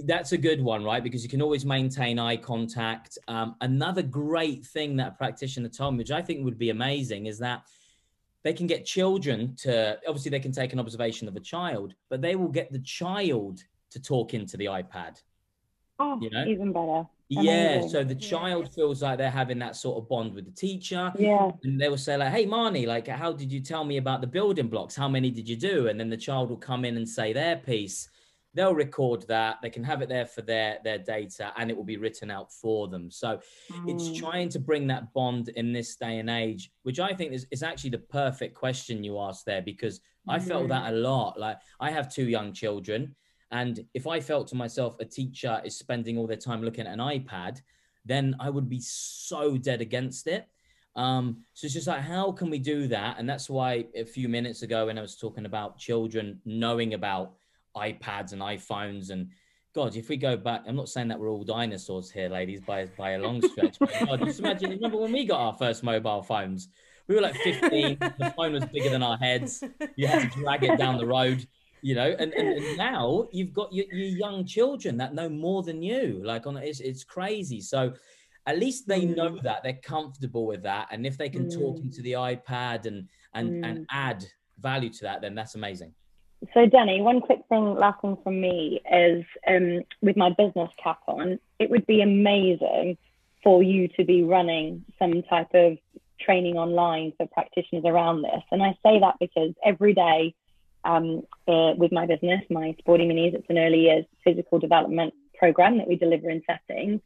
that's 0.07 0.33
a 0.33 0.39
good 0.39 0.63
one, 0.63 0.85
right? 0.85 1.03
Because 1.03 1.23
you 1.23 1.29
can 1.29 1.43
always 1.43 1.67
maintain 1.67 2.19
eye 2.19 2.37
contact. 2.37 3.19
Um, 3.29 3.57
another 3.61 4.03
great 4.03 4.65
thing 4.65 4.97
that 4.97 5.09
a 5.09 5.11
practitioner 5.13 5.69
told 5.69 5.95
me, 5.95 5.99
which 5.99 6.11
I 6.11 6.23
think 6.23 6.45
would 6.45 6.59
be 6.59 6.71
amazing, 6.71 7.27
is 7.27 7.39
that 7.41 7.63
they 8.43 8.53
can 8.53 8.67
get 8.67 8.85
children 8.85 9.55
to 9.57 9.99
obviously 10.07 10.31
they 10.31 10.41
can 10.41 10.53
take 10.53 10.73
an 10.73 10.81
observation 10.81 11.29
of 11.29 11.37
a 11.37 11.41
child, 11.41 11.95
but 12.09 12.21
they 12.23 12.37
will 12.37 12.49
get 12.49 12.73
the 12.73 12.81
child 12.81 13.63
to 13.91 14.01
talk 14.01 14.35
into 14.35 14.57
the 14.57 14.67
iPad. 14.67 15.21
Oh, 15.99 16.19
you 16.21 16.31
know? 16.31 16.45
even 16.47 16.73
better. 16.73 17.07
Yeah, 17.41 17.87
so 17.87 18.05
the 18.05 18.15
child 18.15 18.73
feels 18.75 19.03
like 19.03 19.19
they're 19.19 19.31
having 19.31 19.59
that 19.61 19.77
sort 19.77 20.03
of 20.03 20.09
bond 20.09 20.35
with 20.35 20.45
the 20.45 20.51
teacher. 20.51 21.13
Yeah. 21.19 21.51
And 21.63 21.81
they 21.81 21.89
will 21.89 21.99
say, 21.99 22.17
like, 22.17 22.33
hey, 22.33 22.47
Marnie, 22.47 22.87
like, 22.87 23.09
how 23.09 23.33
did 23.33 23.51
you 23.51 23.61
tell 23.61 23.85
me 23.85 23.97
about 23.97 24.21
the 24.21 24.27
building 24.27 24.69
blocks? 24.69 24.95
How 24.95 25.09
many 25.09 25.31
did 25.31 25.49
you 25.49 25.57
do? 25.57 25.89
And 25.89 25.99
then 25.99 26.11
the 26.11 26.17
child 26.17 26.51
will 26.51 26.57
come 26.57 26.85
in 26.85 26.97
and 26.97 27.09
say 27.09 27.33
their 27.33 27.57
piece. 27.57 28.09
they'll 28.55 28.75
record 28.75 29.27
that 29.29 29.59
they 29.63 29.71
can 29.71 29.83
have 29.83 30.03
it 30.03 30.09
there 30.09 30.27
for 30.27 30.43
their 30.43 30.79
their 30.85 30.99
data 30.99 31.53
and 31.57 31.71
it 31.71 31.77
will 31.77 31.85
be 31.85 31.97
written 31.97 32.31
out 32.31 32.53
for 32.53 32.89
them 32.89 33.11
so 33.11 33.41
mm. 33.71 33.91
it's 33.91 34.19
trying 34.19 34.49
to 34.49 34.59
bring 34.59 34.87
that 34.87 35.13
bond 35.13 35.49
in 35.51 35.73
this 35.73 35.97
day 35.97 36.19
and 36.19 36.31
age 36.31 36.71
which 36.83 37.01
i 37.01 37.13
think 37.13 37.33
is, 37.33 37.47
is 37.51 37.63
actually 37.63 37.91
the 37.91 37.99
perfect 37.99 38.55
question 38.55 39.05
you 39.05 39.19
asked 39.19 39.47
there 39.47 39.63
because 39.63 40.01
i 40.29 40.39
mm. 40.39 40.43
felt 40.43 40.69
that 40.69 40.93
a 40.93 40.97
lot 40.97 41.39
like 41.39 41.57
i 41.81 41.91
have 41.91 42.13
two 42.13 42.29
young 42.29 42.53
children 42.53 43.15
and 43.53 43.85
if 43.95 44.07
i 44.07 44.19
felt 44.19 44.49
to 44.49 44.55
myself 44.55 44.97
a 45.01 45.05
teacher 45.05 45.61
is 45.65 45.77
spending 45.77 46.19
all 46.19 46.27
their 46.27 46.37
time 46.37 46.63
looking 46.63 46.87
at 46.87 46.93
an 46.93 46.99
ipad 46.99 47.61
then 48.05 48.35
i 48.41 48.51
would 48.51 48.69
be 48.69 48.81
so 48.81 49.57
dead 49.57 49.81
against 49.81 50.27
it 50.27 50.49
um, 50.95 51.39
so 51.55 51.65
it's 51.65 51.75
just 51.75 51.87
like, 51.87 52.03
how 52.03 52.33
can 52.33 52.51
we 52.51 52.59
do 52.59 52.87
that? 52.89 53.19
And 53.19 53.29
that's 53.29 53.49
why 53.49 53.87
a 53.95 54.05
few 54.05 54.29
minutes 54.29 54.63
ago, 54.63 54.87
when 54.87 54.99
I 54.99 55.01
was 55.01 55.17
talking 55.17 55.47
about 55.47 55.79
children 55.79 56.41
knowing 56.45 56.95
about 56.95 57.33
iPads 57.77 58.33
and 58.33 58.43
iPhones 58.43 59.11
and 59.11 59.29
God, 59.75 59.97
if 59.97 60.11
we 60.11 60.19
go 60.19 60.37
back, 60.37 60.65
I'm 60.67 60.77
not 60.77 60.91
saying 60.91 61.09
that 61.09 61.19
we're 61.19 61.31
all 61.31 61.45
dinosaurs 61.45 62.11
here, 62.11 62.29
ladies, 62.29 62.61
by 62.61 62.87
by 62.99 63.13
a 63.13 63.19
long 63.19 63.41
stretch. 63.41 63.79
But 63.79 63.91
God, 64.05 64.21
just 64.23 64.41
imagine. 64.41 64.69
Remember 64.71 64.99
when 64.99 65.13
we 65.13 65.25
got 65.25 65.41
our 65.41 65.55
first 65.55 65.83
mobile 65.83 66.23
phones? 66.23 66.69
We 67.09 67.15
were 67.15 67.23
like 67.23 67.37
15. 67.37 67.97
the 67.99 68.35
phone 68.37 68.53
was 68.53 68.67
bigger 68.67 68.91
than 68.91 69.03
our 69.03 69.17
heads. 69.17 69.65
You 69.97 70.09
had 70.09 70.31
to 70.31 70.39
drag 70.39 70.63
it 70.65 70.79
down 70.79 70.99
the 70.99 71.07
road, 71.07 71.47
you 71.83 71.95
know. 71.95 72.15
And, 72.19 72.33
and, 72.33 72.49
and 72.49 72.77
now 72.79 73.29
you've 73.33 73.53
got 73.53 73.73
your, 73.73 73.87
your, 73.93 74.09
young 74.09 74.47
children 74.47 74.97
that 74.99 75.15
know 75.15 75.29
more 75.29 75.63
than 75.63 75.83
you. 75.83 76.23
Like 76.25 76.47
on 76.47 76.57
it's 76.57 76.81
it's 76.81 77.05
crazy. 77.05 77.61
So 77.61 77.93
at 78.47 78.59
least 78.59 78.89
they 78.89 79.05
know 79.05 79.31
mm. 79.31 79.43
that 79.43 79.63
they're 79.63 79.81
comfortable 79.83 80.47
with 80.47 80.63
that, 80.63 80.89
and 80.91 81.07
if 81.07 81.19
they 81.19 81.29
can 81.29 81.47
mm. 81.47 81.55
talk 81.55 81.79
into 81.79 82.03
the 82.03 82.13
iPad 82.13 82.87
and 82.87 83.09
and 83.35 83.63
mm. 83.63 83.69
and 83.69 83.87
add 83.91 84.25
value 84.59 84.91
to 84.91 85.03
that, 85.03 85.21
then 85.21 85.35
that's 85.35 85.55
amazing. 85.55 85.93
So, 86.55 86.67
Danny, 86.67 87.01
one 87.01 87.21
quick 87.21 87.41
thing, 87.49 87.77
last 87.77 88.01
thing 88.01 88.17
from 88.25 88.41
me 88.41 88.81
is 88.91 89.25
um, 89.47 89.83
with 90.01 90.17
my 90.17 90.31
business 90.31 90.71
cap 90.83 90.99
on, 91.07 91.39
it 91.61 91.71
would 91.71 91.87
be 91.87 92.03
amazing 92.03 92.99
for 93.45 93.63
you 93.63 93.89
to 93.97 94.05
be 94.05 94.25
running 94.25 94.85
some 94.99 95.23
type 95.23 95.55
of 95.55 95.79
training 96.21 96.57
online 96.57 97.13
for 97.17 97.27
practitioners 97.29 97.85
around 97.85 98.23
this. 98.23 98.43
And 98.51 98.63
I 98.63 98.77
say 98.85 98.99
that 99.01 99.17
because 99.21 99.53
every 99.65 99.95
day 99.95 100.35
um, 100.85 101.23
uh, 101.49 101.73
with 101.77 101.93
my 101.93 102.07
business, 102.07 102.43
my 102.51 102.75
Sporty 102.79 103.05
Minis, 103.05 103.35
it's 103.35 103.49
an 103.49 103.59
early 103.59 103.81
years 103.81 104.05
physical 104.25 104.59
development 104.59 105.15
program 105.39 105.79
that 105.79 105.89
we 105.89 105.97
deliver 105.97 106.31
in 106.31 106.43
settings. 106.47 107.01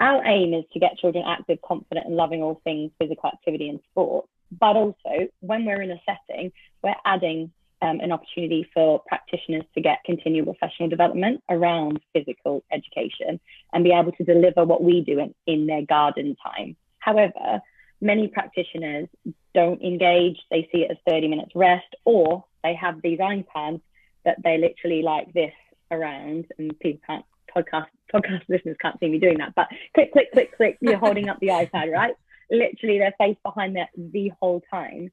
Our 0.00 0.24
aim 0.26 0.54
is 0.54 0.64
to 0.72 0.78
get 0.78 0.98
children 0.98 1.24
active, 1.26 1.58
confident, 1.66 2.06
and 2.06 2.16
loving 2.16 2.42
all 2.42 2.60
things 2.64 2.92
physical 2.98 3.30
activity 3.32 3.68
and 3.68 3.80
sport. 3.90 4.26
But 4.50 4.76
also, 4.76 5.28
when 5.40 5.64
we're 5.64 5.82
in 5.82 5.90
a 5.90 6.00
setting, 6.06 6.52
we're 6.82 6.94
adding 7.04 7.50
um, 7.82 8.00
an 8.00 8.12
opportunity 8.12 8.68
for 8.72 9.02
practitioners 9.06 9.64
to 9.74 9.80
get 9.80 9.98
continual 10.04 10.54
professional 10.54 10.88
development 10.88 11.42
around 11.48 12.00
physical 12.12 12.64
education 12.72 13.40
and 13.72 13.84
be 13.84 13.92
able 13.92 14.12
to 14.12 14.24
deliver 14.24 14.64
what 14.64 14.82
we 14.82 15.02
do 15.02 15.18
in, 15.18 15.34
in 15.46 15.66
their 15.66 15.82
garden 15.82 16.36
time. 16.44 16.76
However, 16.98 17.60
many 18.00 18.28
practitioners 18.28 19.08
don't 19.54 19.82
engage, 19.82 20.38
they 20.50 20.68
see 20.72 20.82
it 20.82 20.90
as 20.90 20.96
30 21.08 21.28
minutes 21.28 21.52
rest, 21.54 21.94
or 22.04 22.44
they 22.68 22.74
have 22.74 23.00
these 23.02 23.18
iPads 23.18 23.80
that 24.24 24.36
they 24.42 24.58
literally 24.58 25.02
like 25.02 25.32
this 25.32 25.54
around, 25.90 26.46
and 26.58 26.78
people 26.80 27.00
can't 27.06 27.24
podcast 27.56 27.86
podcast 28.14 28.42
listeners 28.48 28.76
can't 28.80 28.98
see 29.00 29.08
me 29.08 29.18
doing 29.18 29.38
that, 29.38 29.54
but 29.54 29.68
click, 29.94 30.12
click, 30.12 30.32
click, 30.32 30.56
click, 30.56 30.78
you're 30.80 30.98
holding 30.98 31.28
up 31.28 31.38
the 31.40 31.48
iPad, 31.62 31.92
right? 31.92 32.14
Literally 32.50 32.98
their 32.98 33.14
face 33.18 33.36
behind 33.42 33.76
that 33.76 33.88
the 33.96 34.32
whole 34.40 34.62
time. 34.70 35.10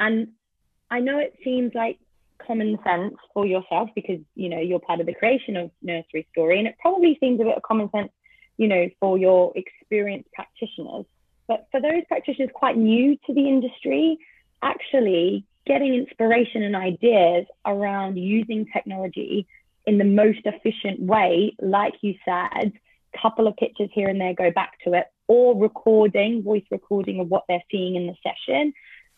And 0.00 0.28
I 0.90 1.00
know 1.00 1.18
it 1.18 1.34
seems 1.44 1.74
like 1.74 1.98
common 2.46 2.78
sense 2.84 3.14
for 3.32 3.46
yourself 3.46 3.88
because 3.94 4.20
you 4.34 4.48
know 4.48 4.60
you're 4.60 4.78
part 4.78 5.00
of 5.00 5.06
the 5.06 5.14
creation 5.14 5.56
of 5.56 5.70
nursery 5.82 6.26
story 6.32 6.58
and 6.58 6.68
it 6.68 6.76
probably 6.78 7.16
seems 7.18 7.40
a 7.40 7.44
bit 7.44 7.56
of 7.56 7.62
common 7.62 7.90
sense 7.90 8.10
you 8.58 8.68
know 8.68 8.88
for 9.00 9.16
your 9.16 9.52
experienced 9.56 10.30
practitioners 10.34 11.06
but 11.48 11.66
for 11.70 11.80
those 11.80 12.02
practitioners 12.08 12.50
quite 12.54 12.76
new 12.76 13.16
to 13.26 13.32
the 13.32 13.48
industry 13.48 14.18
actually 14.62 15.46
getting 15.66 15.94
inspiration 15.94 16.62
and 16.62 16.76
ideas 16.76 17.46
around 17.64 18.16
using 18.16 18.66
technology 18.72 19.46
in 19.86 19.98
the 19.98 20.04
most 20.04 20.40
efficient 20.44 21.00
way 21.00 21.54
like 21.60 21.94
you 22.00 22.14
said 22.24 22.72
couple 23.20 23.46
of 23.46 23.56
pictures 23.56 23.88
here 23.94 24.08
and 24.08 24.20
there 24.20 24.34
go 24.34 24.50
back 24.50 24.72
to 24.84 24.92
it 24.92 25.06
or 25.26 25.58
recording 25.58 26.42
voice 26.42 26.64
recording 26.70 27.18
of 27.18 27.28
what 27.28 27.44
they're 27.48 27.62
seeing 27.70 27.96
in 27.96 28.06
the 28.06 28.14
session 28.22 28.74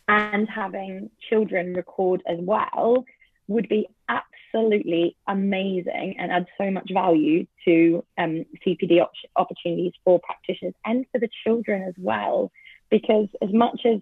and 0.06 0.48
having 0.48 1.10
children 1.28 1.74
record 1.74 2.22
as 2.26 2.38
well 2.40 3.04
would 3.48 3.68
be 3.68 3.88
absolutely 4.08 5.16
amazing 5.26 6.16
and 6.18 6.30
add 6.30 6.46
so 6.58 6.70
much 6.70 6.90
value 6.92 7.46
to 7.64 8.04
um, 8.18 8.44
CPD 8.66 9.00
op- 9.00 9.12
opportunities 9.36 9.92
for 10.04 10.20
practitioners 10.20 10.74
and 10.84 11.06
for 11.12 11.18
the 11.18 11.28
children 11.44 11.82
as 11.82 11.94
well. 11.98 12.50
Because 12.90 13.28
as 13.42 13.52
much 13.52 13.80
as 13.84 14.00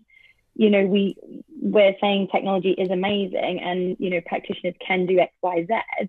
you 0.56 0.70
know 0.70 0.86
we 0.86 1.16
we're 1.60 1.94
saying 2.00 2.28
technology 2.32 2.70
is 2.70 2.90
amazing 2.90 3.60
and 3.62 3.96
you 3.98 4.10
know 4.10 4.20
practitioners 4.26 4.74
can 4.86 5.06
do 5.06 5.18
X, 5.18 5.32
Y, 5.42 5.66
Z, 5.66 6.08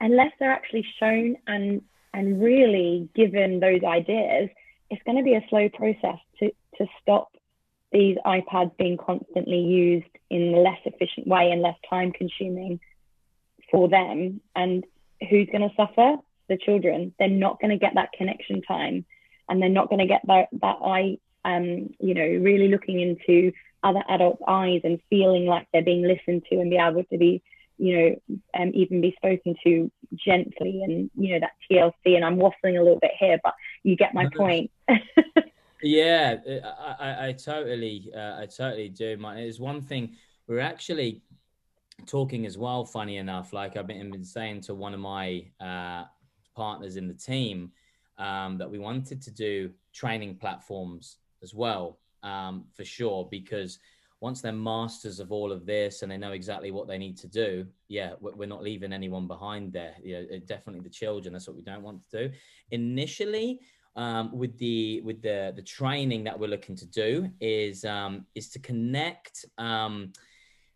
unless 0.00 0.32
they're 0.38 0.52
actually 0.52 0.86
shown 0.98 1.36
and 1.46 1.82
and 2.12 2.42
really 2.42 3.08
given 3.14 3.60
those 3.60 3.84
ideas, 3.84 4.48
it's 4.90 5.02
going 5.04 5.18
to 5.18 5.24
be 5.24 5.34
a 5.34 5.46
slow 5.48 5.68
process 5.68 6.18
to 6.38 6.50
to 6.78 6.86
stop 7.00 7.32
these 7.92 8.16
iPads 8.24 8.76
being 8.76 8.96
constantly 8.96 9.60
used 9.60 10.06
in 10.28 10.54
a 10.54 10.58
less 10.58 10.78
efficient 10.84 11.26
way 11.26 11.50
and 11.50 11.60
less 11.60 11.76
time 11.88 12.12
consuming 12.12 12.80
for 13.70 13.88
them. 13.88 14.40
And 14.54 14.84
who's 15.28 15.48
going 15.50 15.68
to 15.68 15.74
suffer? 15.76 16.16
The 16.48 16.56
children. 16.56 17.14
They're 17.18 17.28
not 17.28 17.60
going 17.60 17.70
to 17.70 17.78
get 17.78 17.94
that 17.94 18.12
connection 18.12 18.62
time 18.62 19.04
and 19.48 19.60
they're 19.60 19.68
not 19.68 19.88
going 19.88 20.00
to 20.00 20.06
get 20.06 20.22
that, 20.26 20.48
that 20.60 20.76
eye, 20.84 21.18
um, 21.44 21.90
you 21.98 22.14
know, 22.14 22.22
really 22.22 22.68
looking 22.68 23.00
into 23.00 23.52
other 23.82 24.02
adults' 24.08 24.42
eyes 24.46 24.80
and 24.84 25.00
feeling 25.08 25.46
like 25.46 25.66
they're 25.72 25.82
being 25.82 26.02
listened 26.02 26.44
to 26.50 26.60
and 26.60 26.70
be 26.70 26.76
able 26.76 27.04
to 27.04 27.18
be, 27.18 27.42
you 27.78 27.98
know, 27.98 28.38
um, 28.58 28.70
even 28.74 29.00
be 29.00 29.14
spoken 29.16 29.54
to 29.64 29.90
gently 30.14 30.82
and, 30.82 31.10
you 31.16 31.32
know, 31.32 31.40
that 31.40 31.52
TLC. 31.70 32.16
And 32.16 32.24
I'm 32.24 32.36
waffling 32.36 32.78
a 32.78 32.82
little 32.82 32.98
bit 33.00 33.12
here, 33.18 33.38
but 33.42 33.54
you 33.82 33.96
get 33.96 34.14
my 34.14 34.28
point. 34.36 34.70
Yeah, 35.82 36.36
I, 36.48 36.96
I, 36.98 37.26
I 37.28 37.32
totally, 37.32 38.10
uh, 38.14 38.40
I 38.40 38.46
totally 38.46 38.88
do. 38.88 39.16
My, 39.16 39.36
there's 39.36 39.60
one 39.60 39.80
thing 39.80 40.16
we're 40.46 40.60
actually 40.60 41.22
talking 42.06 42.46
as 42.46 42.58
well. 42.58 42.84
Funny 42.84 43.16
enough, 43.16 43.52
like 43.52 43.76
I've 43.76 43.86
been, 43.86 44.10
been 44.10 44.24
saying 44.24 44.62
to 44.62 44.74
one 44.74 44.94
of 44.94 45.00
my 45.00 45.44
uh, 45.60 46.04
partners 46.54 46.96
in 46.96 47.08
the 47.08 47.14
team 47.14 47.72
um, 48.18 48.58
that 48.58 48.70
we 48.70 48.78
wanted 48.78 49.22
to 49.22 49.30
do 49.30 49.70
training 49.92 50.36
platforms 50.36 51.16
as 51.42 51.54
well, 51.54 51.98
um, 52.22 52.64
for 52.74 52.84
sure, 52.84 53.28
because 53.30 53.78
once 54.20 54.40
they're 54.40 54.52
masters 54.52 55.18
of 55.18 55.32
all 55.32 55.50
of 55.50 55.64
this 55.64 56.02
and 56.02 56.12
they 56.12 56.18
know 56.18 56.32
exactly 56.32 56.70
what 56.70 56.86
they 56.86 56.98
need 56.98 57.16
to 57.16 57.26
do, 57.26 57.66
yeah, 57.88 58.12
we're 58.20 58.46
not 58.46 58.62
leaving 58.62 58.92
anyone 58.92 59.26
behind 59.26 59.72
there. 59.72 59.94
You 60.02 60.14
know, 60.14 60.38
definitely 60.46 60.82
the 60.82 60.90
children. 60.90 61.32
That's 61.32 61.46
what 61.46 61.56
we 61.56 61.62
don't 61.62 61.82
want 61.82 62.02
to 62.10 62.28
do. 62.28 62.34
Initially, 62.70 63.60
um, 63.96 64.36
with 64.36 64.56
the 64.58 65.00
with 65.02 65.22
the 65.22 65.52
the 65.56 65.62
training 65.62 66.24
that 66.24 66.38
we're 66.38 66.48
looking 66.48 66.76
to 66.76 66.86
do 66.86 67.30
is 67.40 67.84
um, 67.84 68.26
is 68.34 68.50
to 68.50 68.58
connect. 68.58 69.46
Um, 69.58 70.12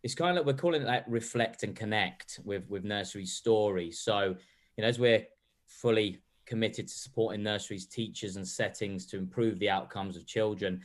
it's 0.03 0.15
kind 0.15 0.31
of 0.31 0.37
like 0.37 0.47
we're 0.47 0.61
calling 0.61 0.83
it 0.83 0.87
like 0.87 1.05
reflect 1.07 1.63
and 1.63 1.77
connect 1.77 2.41
with 2.45 2.69
with 2.69 2.85
nursery 2.85 3.27
stories. 3.27 4.01
So 4.01 4.37
you 4.77 4.83
know, 4.83 4.89
as 4.89 4.99
we're 4.99 5.25
fully 5.67 6.23
committed 6.47 6.89
to 6.89 6.95
supporting 6.95 7.43
nurseries, 7.43 7.87
teachers, 7.87 8.37
and 8.37 8.47
settings 8.47 9.07
to 9.07 9.17
improve 9.17 9.59
the 9.59 9.71
outcomes 9.71 10.17
of 10.17 10.27
children. 10.27 10.81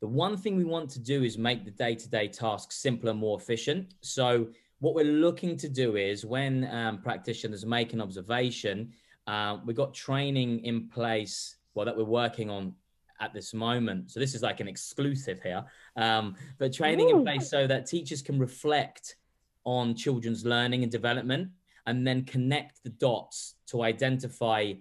The 0.00 0.06
one 0.06 0.36
thing 0.36 0.56
we 0.56 0.64
want 0.64 0.90
to 0.90 0.98
do 0.98 1.22
is 1.22 1.38
make 1.38 1.64
the 1.64 1.70
day 1.70 1.94
to 1.94 2.08
day 2.08 2.28
tasks 2.28 2.76
simpler 2.76 3.12
and 3.12 3.20
more 3.20 3.38
efficient. 3.38 3.94
So, 4.02 4.48
what 4.80 4.94
we're 4.94 5.04
looking 5.04 5.56
to 5.56 5.68
do 5.70 5.96
is 5.96 6.26
when 6.26 6.68
um, 6.70 6.98
practitioners 6.98 7.64
make 7.64 7.94
an 7.94 8.02
observation, 8.02 8.92
uh, 9.26 9.56
we've 9.64 9.76
got 9.76 9.94
training 9.94 10.64
in 10.64 10.88
place 10.88 11.56
well 11.74 11.86
that 11.86 11.96
we're 11.96 12.04
working 12.04 12.50
on 12.50 12.74
at 13.20 13.32
this 13.32 13.54
moment. 13.54 14.10
So 14.10 14.20
this 14.20 14.34
is 14.34 14.42
like 14.42 14.60
an 14.60 14.68
exclusive 14.68 15.40
here, 15.42 15.64
um, 15.96 16.36
but 16.58 16.72
training 16.72 17.08
Ooh. 17.10 17.18
in 17.18 17.24
place 17.24 17.48
so 17.48 17.66
that 17.66 17.86
teachers 17.86 18.20
can 18.20 18.38
reflect 18.38 19.16
on 19.64 19.94
children's 19.94 20.44
learning 20.44 20.82
and 20.82 20.92
development, 20.92 21.48
and 21.86 22.06
then 22.06 22.22
connect 22.24 22.82
the 22.82 22.90
dots 22.90 23.54
to 23.66 23.82
identify 23.82 24.72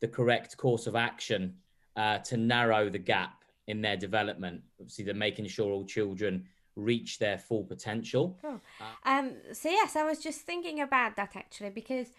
the 0.00 0.08
correct 0.08 0.56
course 0.56 0.86
of 0.86 0.96
action 0.96 1.54
uh, 1.96 2.18
to 2.18 2.36
narrow 2.36 2.90
the 2.90 2.98
gap 2.98 3.44
in 3.66 3.80
their 3.80 3.96
development. 3.96 4.62
Obviously, 4.80 5.04
they're 5.04 5.14
making 5.14 5.46
sure 5.46 5.72
all 5.72 5.84
children 5.84 6.46
reach 6.76 7.18
their 7.18 7.38
full 7.38 7.64
potential. 7.64 8.38
Cool. 8.42 8.60
Uh, 8.80 9.08
um, 9.08 9.32
so 9.52 9.70
yes, 9.70 9.96
I 9.96 10.04
was 10.04 10.18
just 10.18 10.40
thinking 10.40 10.80
about 10.80 11.16
that 11.16 11.34
actually 11.34 11.70
because 11.70 12.12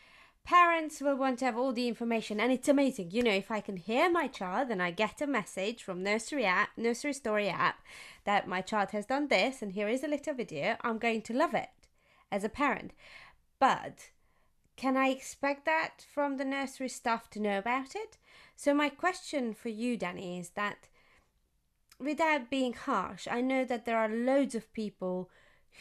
parents 0.44 1.02
will 1.02 1.16
want 1.16 1.40
to 1.40 1.46
have 1.46 1.58
all 1.58 1.74
the 1.74 1.88
information 1.90 2.40
and 2.40 2.54
it's 2.54 2.70
amazing 2.70 3.12
you 3.12 3.22
know 3.22 3.30
if 3.34 3.52
i 3.52 3.60
can 3.60 3.76
hear 3.76 4.10
my 4.10 4.28
child 4.28 4.70
and 4.70 4.82
i 4.82 4.90
get 4.90 5.20
a 5.20 5.28
message 5.28 5.84
from 5.84 6.02
nursery 6.02 6.46
app 6.46 6.70
nursery 6.78 7.12
story 7.12 7.50
app 7.50 7.80
that 8.24 8.48
my 8.48 8.62
child 8.62 8.92
has 8.92 9.06
done 9.06 9.28
this 9.28 9.62
and 9.62 9.74
here 9.74 9.90
is 9.90 10.06
a 10.06 10.08
little 10.08 10.34
video 10.34 10.78
i'm 10.86 10.98
going 10.98 11.22
to 11.22 11.34
love 11.34 11.54
it 11.54 11.68
as 12.32 12.46
a 12.46 12.50
parent 12.50 12.94
but 13.60 14.12
can 14.78 14.96
I 14.96 15.08
expect 15.10 15.66
that 15.66 16.06
from 16.14 16.38
the 16.38 16.46
nursery 16.46 16.90
staff 16.90 17.32
to 17.32 17.40
know 17.40 17.58
about 17.58 17.96
it? 17.96 18.18
So, 18.56 18.76
my 18.76 18.90
question 18.90 19.56
for 19.56 19.70
you, 19.70 19.98
Danny, 19.98 20.40
is 20.40 20.50
that 20.50 20.88
without 22.00 22.50
being 22.50 22.74
harsh, 22.74 23.28
I 23.30 23.42
know 23.42 23.66
that 23.66 23.86
there 23.86 23.98
are 23.98 24.10
loads 24.10 24.56
of 24.56 24.74
people 24.74 25.30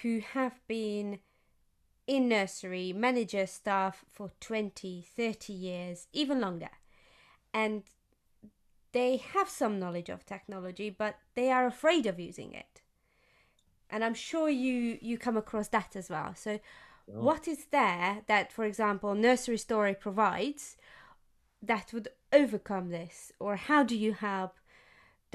who 0.02 0.20
have 0.20 0.60
been 0.66 1.18
in 2.06 2.28
nursery, 2.28 2.92
manager 2.92 3.46
staff 3.46 4.04
for 4.08 4.30
20, 4.40 5.04
30 5.16 5.52
years, 5.52 6.06
even 6.12 6.40
longer. 6.40 6.70
And 7.52 7.82
they 8.92 9.16
have 9.16 9.48
some 9.48 9.78
knowledge 9.78 10.08
of 10.08 10.24
technology, 10.24 10.88
but 10.90 11.16
they 11.34 11.50
are 11.50 11.66
afraid 11.66 12.06
of 12.06 12.20
using 12.20 12.52
it. 12.52 12.80
And 13.90 14.04
I'm 14.04 14.14
sure 14.14 14.48
you 14.48 14.98
you 15.00 15.18
come 15.18 15.36
across 15.36 15.68
that 15.68 15.94
as 15.94 16.10
well. 16.10 16.34
So 16.34 16.58
oh. 17.12 17.20
what 17.20 17.46
is 17.46 17.66
there 17.70 18.22
that, 18.26 18.52
for 18.52 18.64
example, 18.64 19.14
Nursery 19.14 19.58
Story 19.58 19.94
provides 19.94 20.76
that 21.62 21.92
would 21.92 22.08
overcome 22.32 22.90
this? 22.90 23.32
Or 23.38 23.56
how 23.56 23.82
do 23.82 23.96
you 23.96 24.14
help 24.14 24.56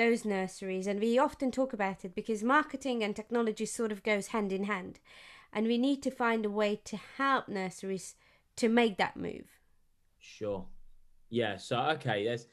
those 0.02 0.26
nurseries? 0.26 0.88
And 0.88 1.00
we 1.00 1.20
often 1.20 1.52
talk 1.52 1.74
about 1.74 2.04
it 2.04 2.16
because 2.16 2.44
marketing 2.44 3.04
and 3.04 3.16
technology 3.16 3.66
sort 3.66 3.92
of 3.92 4.04
goes 4.04 4.28
hand 4.28 4.52
in 4.52 4.64
hand 4.64 5.00
and 5.54 5.68
we 5.68 5.78
need 5.78 6.02
to 6.04 6.12
find 6.12 6.46
a 6.46 6.50
way 6.50 6.82
to 6.86 6.98
help 7.18 7.48
nurseries 7.48 8.16
to 8.56 8.68
make 8.68 8.98
that 8.98 9.16
move. 9.16 9.48
Sure. 10.20 10.66
Yeah. 11.30 11.58
So 11.58 11.80
okay, 11.96 12.26
there's 12.26 12.48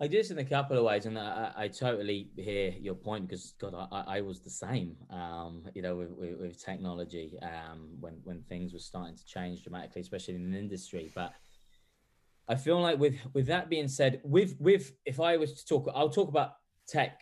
I 0.00 0.08
do 0.08 0.16
this 0.18 0.30
in 0.30 0.38
a 0.38 0.44
couple 0.44 0.76
of 0.76 0.84
ways, 0.84 1.06
and 1.06 1.16
I, 1.16 1.52
I 1.56 1.68
totally 1.68 2.28
hear 2.36 2.70
your 2.70 2.96
point 2.96 3.28
because 3.28 3.54
God, 3.60 3.74
I, 3.92 4.16
I 4.16 4.20
was 4.22 4.40
the 4.40 4.50
same. 4.50 4.96
Um, 5.08 5.62
you 5.72 5.82
know, 5.82 5.94
with, 5.94 6.10
with, 6.10 6.38
with 6.40 6.64
technology, 6.64 7.38
um, 7.42 7.90
when 8.00 8.14
when 8.24 8.42
things 8.42 8.72
were 8.72 8.80
starting 8.80 9.16
to 9.16 9.24
change 9.24 9.62
dramatically, 9.62 10.02
especially 10.02 10.34
in 10.34 10.44
an 10.46 10.54
industry. 10.54 11.12
But 11.14 11.32
I 12.48 12.56
feel 12.56 12.80
like 12.80 12.98
with 12.98 13.16
with 13.32 13.46
that 13.46 13.68
being 13.68 13.88
said, 13.88 14.20
with 14.24 14.56
with 14.58 14.92
if 15.04 15.20
I 15.20 15.36
was 15.36 15.52
to 15.54 15.66
talk, 15.66 15.88
I'll 15.94 16.10
talk 16.10 16.28
about 16.28 16.54
tech 16.86 17.20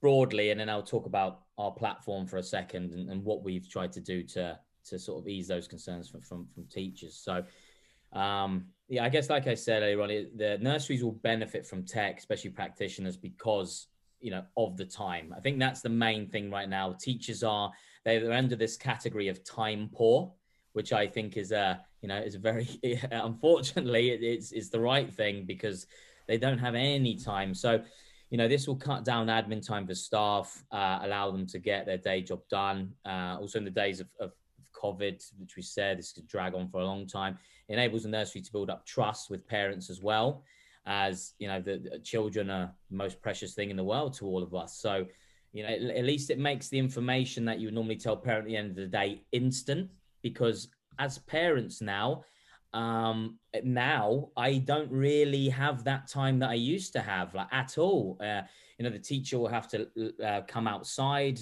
broadly, 0.00 0.50
and 0.50 0.60
then 0.60 0.68
I'll 0.68 0.82
talk 0.82 1.06
about 1.06 1.40
our 1.56 1.70
platform 1.70 2.26
for 2.26 2.36
a 2.36 2.42
second 2.42 2.92
and, 2.92 3.10
and 3.10 3.24
what 3.24 3.42
we've 3.42 3.68
tried 3.68 3.92
to 3.92 4.00
do 4.00 4.22
to 4.22 4.58
to 4.86 4.98
sort 4.98 5.22
of 5.22 5.28
ease 5.28 5.48
those 5.48 5.66
concerns 5.66 6.08
from 6.08 6.20
from, 6.20 6.46
from 6.54 6.66
teachers. 6.66 7.16
So, 7.16 7.42
um, 8.12 8.66
yeah, 8.88 9.04
I 9.04 9.08
guess 9.08 9.30
like 9.30 9.46
I 9.46 9.54
said 9.54 9.82
earlier 9.82 10.02
on, 10.02 10.08
the 10.36 10.58
nurseries 10.60 11.02
will 11.02 11.12
benefit 11.12 11.66
from 11.66 11.84
tech, 11.84 12.18
especially 12.18 12.50
practitioners, 12.50 13.16
because 13.16 13.86
you 14.20 14.30
know 14.30 14.42
of 14.56 14.76
the 14.76 14.84
time. 14.84 15.34
I 15.36 15.40
think 15.40 15.58
that's 15.58 15.80
the 15.80 15.88
main 15.88 16.28
thing 16.28 16.50
right 16.50 16.68
now. 16.68 16.94
Teachers 16.98 17.42
are 17.42 17.70
they're 18.04 18.32
under 18.32 18.56
this 18.56 18.76
category 18.76 19.28
of 19.28 19.44
time 19.44 19.90
poor, 19.92 20.32
which 20.72 20.92
I 20.92 21.06
think 21.06 21.36
is 21.36 21.52
a 21.52 21.80
you 22.02 22.08
know 22.08 22.18
is 22.18 22.34
a 22.34 22.38
very 22.38 22.68
unfortunately 23.10 24.10
it's 24.10 24.52
it's 24.52 24.68
the 24.68 24.80
right 24.80 25.12
thing 25.12 25.44
because 25.46 25.86
they 26.26 26.38
don't 26.38 26.58
have 26.58 26.74
any 26.74 27.16
time. 27.16 27.54
So 27.54 27.82
you 28.34 28.38
know, 28.38 28.48
this 28.48 28.66
will 28.66 28.74
cut 28.74 29.04
down 29.04 29.28
admin 29.28 29.64
time 29.64 29.86
for 29.86 29.94
staff, 29.94 30.64
uh, 30.72 30.98
allow 31.02 31.30
them 31.30 31.46
to 31.46 31.60
get 31.60 31.86
their 31.86 31.98
day 31.98 32.20
job 32.20 32.40
done. 32.50 32.92
Uh, 33.06 33.36
also, 33.38 33.58
in 33.58 33.64
the 33.64 33.70
days 33.70 34.00
of, 34.00 34.08
of, 34.18 34.32
COVID, 34.74 35.24
which 35.38 35.54
we 35.54 35.62
said 35.62 35.98
this 35.98 36.12
could 36.12 36.26
drag 36.26 36.52
on 36.52 36.68
for 36.68 36.80
a 36.80 36.84
long 36.84 37.06
time, 37.06 37.38
enables 37.68 38.02
the 38.02 38.08
nursery 38.08 38.40
to 38.42 38.50
build 38.50 38.70
up 38.70 38.84
trust 38.84 39.30
with 39.30 39.46
parents 39.46 39.88
as 39.88 40.02
well, 40.02 40.42
as 40.84 41.34
you 41.38 41.46
know, 41.46 41.60
the, 41.60 41.88
the 41.92 42.00
children 42.00 42.50
are 42.50 42.74
the 42.90 42.96
most 42.96 43.22
precious 43.22 43.54
thing 43.54 43.70
in 43.70 43.76
the 43.76 43.84
world 43.84 44.14
to 44.14 44.26
all 44.26 44.42
of 44.42 44.52
us. 44.52 44.78
So, 44.78 45.06
you 45.52 45.62
know, 45.62 45.68
at, 45.68 45.80
at 45.80 46.04
least 46.04 46.28
it 46.28 46.40
makes 46.40 46.68
the 46.68 46.78
information 46.80 47.44
that 47.44 47.60
you 47.60 47.68
would 47.68 47.74
normally 47.74 47.94
tell 47.94 48.16
parent 48.16 48.46
at 48.46 48.48
the 48.48 48.56
end 48.56 48.70
of 48.70 48.76
the 48.76 48.88
day 48.88 49.22
instant, 49.30 49.88
because 50.22 50.66
as 50.98 51.18
parents 51.18 51.80
now, 51.80 52.24
um, 52.74 53.38
now 53.62 54.30
I 54.36 54.58
don't 54.58 54.90
really 54.90 55.48
have 55.48 55.84
that 55.84 56.08
time 56.08 56.40
that 56.40 56.50
I 56.50 56.54
used 56.54 56.92
to 56.94 57.00
have, 57.00 57.32
like 57.32 57.46
at 57.52 57.78
all. 57.78 58.18
Uh, 58.20 58.42
you 58.78 58.84
know, 58.84 58.90
the 58.90 58.98
teacher 58.98 59.38
will 59.38 59.48
have 59.48 59.68
to 59.68 59.88
uh, 60.22 60.40
come 60.48 60.66
outside. 60.66 61.38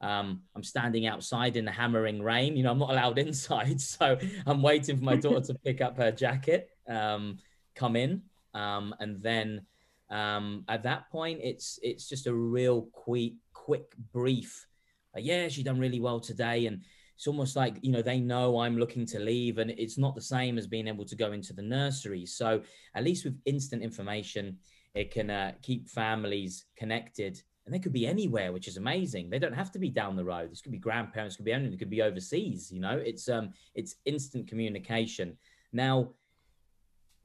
Um, 0.00 0.42
I'm 0.54 0.62
standing 0.62 1.06
outside 1.08 1.56
in 1.56 1.64
the 1.64 1.72
hammering 1.72 2.22
rain. 2.22 2.56
You 2.56 2.62
know, 2.62 2.70
I'm 2.70 2.78
not 2.78 2.90
allowed 2.90 3.18
inside, 3.26 3.80
so 3.80 4.16
I'm 4.46 4.62
waiting 4.62 4.96
for 4.96 5.04
my 5.04 5.16
daughter 5.16 5.40
to 5.40 5.54
pick 5.54 5.80
up 5.80 5.96
her 5.96 6.12
jacket, 6.12 6.70
um, 6.88 7.38
come 7.74 7.96
in, 7.96 8.22
um, 8.54 8.94
and 9.00 9.20
then 9.20 9.66
um, 10.08 10.64
at 10.68 10.84
that 10.84 11.10
point, 11.10 11.40
it's 11.42 11.80
it's 11.82 12.08
just 12.08 12.28
a 12.28 12.32
real 12.32 12.82
quick, 12.92 13.32
quick 13.52 13.92
brief. 14.12 14.68
Uh, 15.16 15.20
yeah, 15.20 15.48
she 15.48 15.64
done 15.64 15.80
really 15.80 16.00
well 16.00 16.20
today, 16.20 16.66
and 16.66 16.82
it's 17.16 17.26
almost 17.26 17.56
like 17.56 17.78
you 17.80 17.90
know 17.90 18.02
they 18.02 18.20
know 18.20 18.60
i'm 18.60 18.76
looking 18.76 19.06
to 19.06 19.18
leave 19.18 19.58
and 19.58 19.70
it's 19.70 19.96
not 19.96 20.14
the 20.14 20.20
same 20.20 20.58
as 20.58 20.66
being 20.66 20.86
able 20.86 21.04
to 21.04 21.16
go 21.16 21.32
into 21.32 21.52
the 21.52 21.62
nursery. 21.62 22.26
So 22.26 22.60
at 22.94 23.04
least 23.04 23.24
with 23.24 23.40
instant 23.46 23.82
information 23.82 24.58
it 24.94 25.10
can 25.10 25.30
uh, 25.30 25.52
keep 25.62 25.88
families 25.88 26.66
connected 26.76 27.42
and 27.64 27.74
they 27.74 27.78
could 27.78 27.92
be 27.92 28.06
anywhere 28.06 28.52
which 28.52 28.68
is 28.68 28.76
amazing. 28.76 29.30
They 29.30 29.38
don't 29.38 29.54
have 29.54 29.72
to 29.72 29.78
be 29.78 29.88
down 29.88 30.14
the 30.14 30.24
road. 30.24 30.50
This 30.50 30.60
could 30.60 30.72
be 30.72 30.78
grandparents 30.78 31.36
could 31.36 31.46
be 31.46 31.52
anyone 31.52 31.72
it 31.72 31.78
could 31.78 31.90
be 31.90 32.02
overseas 32.02 32.70
you 32.70 32.80
know? 32.80 32.98
It's 32.98 33.28
um 33.28 33.52
it's 33.74 33.96
instant 34.04 34.46
communication. 34.46 35.38
Now 35.72 36.10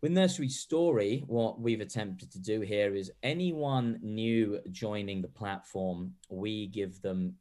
with 0.01 0.13
nursery 0.13 0.49
story 0.49 1.23
what 1.27 1.59
we've 1.59 1.81
attempted 1.81 2.31
to 2.31 2.39
do 2.39 2.61
here 2.61 2.95
is 2.95 3.11
anyone 3.23 3.99
new 4.01 4.59
joining 4.71 5.21
the 5.21 5.27
platform 5.27 6.13
we 6.29 6.67
give 6.67 7.01
them 7.01 7.35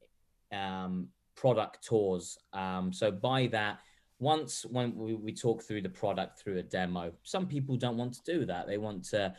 um, 0.52 1.08
product 1.40 1.82
tours. 1.82 2.36
Um, 2.52 2.92
so 2.92 3.10
by 3.10 3.46
that, 3.46 3.78
once 4.18 4.66
when 4.66 4.94
we, 4.94 5.14
we 5.14 5.32
talk 5.32 5.62
through 5.62 5.80
the 5.80 5.88
product 5.88 6.38
through 6.38 6.58
a 6.58 6.62
demo, 6.62 7.12
some 7.22 7.46
people 7.46 7.76
don't 7.76 7.96
want 7.96 8.12
to 8.12 8.22
do 8.30 8.44
that. 8.44 8.66
They 8.66 8.76
want 8.76 9.04
to 9.06 9.34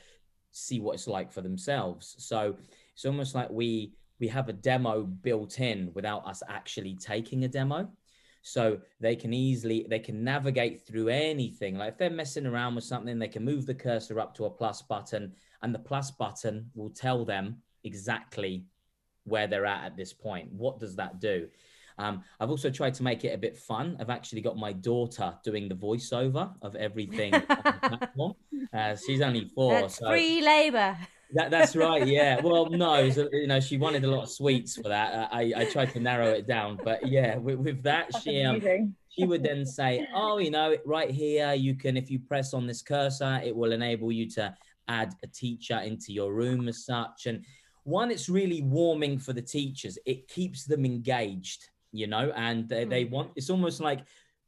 see 0.49 0.79
what 0.79 0.95
it's 0.95 1.07
like 1.07 1.31
for 1.31 1.41
themselves. 1.41 2.15
So 2.17 2.55
it's 2.93 3.05
almost 3.05 3.35
like 3.35 3.51
we 3.51 3.93
we 4.19 4.27
have 4.27 4.49
a 4.49 4.53
demo 4.53 5.03
built 5.03 5.59
in 5.59 5.91
without 5.93 6.25
us 6.27 6.41
actually 6.49 6.95
taking 6.95 7.43
a 7.43 7.47
demo. 7.47 7.87
So 8.41 8.79
they 8.99 9.15
can 9.15 9.31
easily 9.31 9.85
they 9.87 9.99
can 9.99 10.23
navigate 10.23 10.87
through 10.87 11.09
anything. 11.09 11.77
Like 11.77 11.93
if 11.93 11.97
they're 11.99 12.09
messing 12.09 12.47
around 12.47 12.73
with 12.73 12.83
something, 12.83 13.19
they 13.19 13.27
can 13.27 13.45
move 13.45 13.67
the 13.67 13.75
cursor 13.75 14.19
up 14.19 14.33
to 14.37 14.45
a 14.45 14.49
plus 14.49 14.81
button, 14.81 15.33
and 15.61 15.71
the 15.71 15.85
plus 15.89 16.09
button 16.09 16.71
will 16.73 16.89
tell 16.89 17.23
them 17.25 17.61
exactly 17.83 18.65
where 19.25 19.45
they're 19.45 19.67
at 19.67 19.85
at 19.85 19.97
this 19.97 20.13
point. 20.13 20.51
What 20.51 20.79
does 20.79 20.95
that 20.95 21.19
do? 21.19 21.47
Um, 22.01 22.23
I've 22.39 22.49
also 22.49 22.71
tried 22.71 22.95
to 22.95 23.03
make 23.03 23.23
it 23.23 23.33
a 23.33 23.37
bit 23.37 23.55
fun. 23.55 23.95
I've 23.99 24.09
actually 24.09 24.41
got 24.41 24.57
my 24.57 24.73
daughter 24.73 25.35
doing 25.43 25.69
the 25.69 25.75
voiceover 25.75 26.51
of 26.63 26.75
everything 26.75 27.35
on 27.35 27.43
the 27.47 27.89
platform. 27.89 28.33
Uh, 28.73 28.95
she's 28.95 29.21
only 29.21 29.51
four. 29.53 29.73
That's 29.73 29.97
so 29.97 30.07
free 30.09 30.41
labor. 30.41 30.97
That, 31.33 31.51
that's 31.51 31.75
right. 31.75 32.05
Yeah. 32.05 32.41
Well, 32.43 32.69
no, 32.69 32.97
you 32.97 33.47
know, 33.47 33.59
she 33.59 33.77
wanted 33.77 34.03
a 34.03 34.09
lot 34.09 34.23
of 34.23 34.29
sweets 34.29 34.75
for 34.75 34.89
that. 34.89 35.29
I, 35.31 35.53
I 35.55 35.65
tried 35.65 35.91
to 35.93 35.99
narrow 35.99 36.29
it 36.29 36.47
down, 36.47 36.79
but 36.83 37.07
yeah, 37.07 37.37
with, 37.37 37.59
with 37.59 37.83
that, 37.83 38.09
she 38.21 38.43
um, 38.43 38.59
she 39.09 39.25
would 39.25 39.43
then 39.43 39.65
say, 39.65 40.07
"Oh, 40.13 40.39
you 40.39 40.49
know, 40.49 40.75
right 40.85 41.11
here, 41.11 41.53
you 41.53 41.75
can 41.75 41.97
if 41.97 42.09
you 42.09 42.19
press 42.19 42.53
on 42.53 42.65
this 42.65 42.81
cursor, 42.81 43.39
it 43.43 43.55
will 43.55 43.73
enable 43.73 44.11
you 44.11 44.27
to 44.31 44.53
add 44.87 45.13
a 45.23 45.27
teacher 45.27 45.77
into 45.77 46.11
your 46.11 46.33
room 46.33 46.67
as 46.67 46.83
such." 46.83 47.27
And 47.27 47.45
one, 47.83 48.11
it's 48.11 48.27
really 48.27 48.61
warming 48.61 49.19
for 49.19 49.33
the 49.33 49.41
teachers. 49.41 49.97
It 50.05 50.27
keeps 50.27 50.65
them 50.65 50.85
engaged 50.85 51.69
you 51.91 52.08
know, 52.08 52.32
and 52.36 52.67
they, 52.67 52.86
they 52.86 53.04
hmm. 53.04 53.13
want 53.13 53.32
it's 53.36 53.49
almost 53.49 53.82
like 53.82 54.01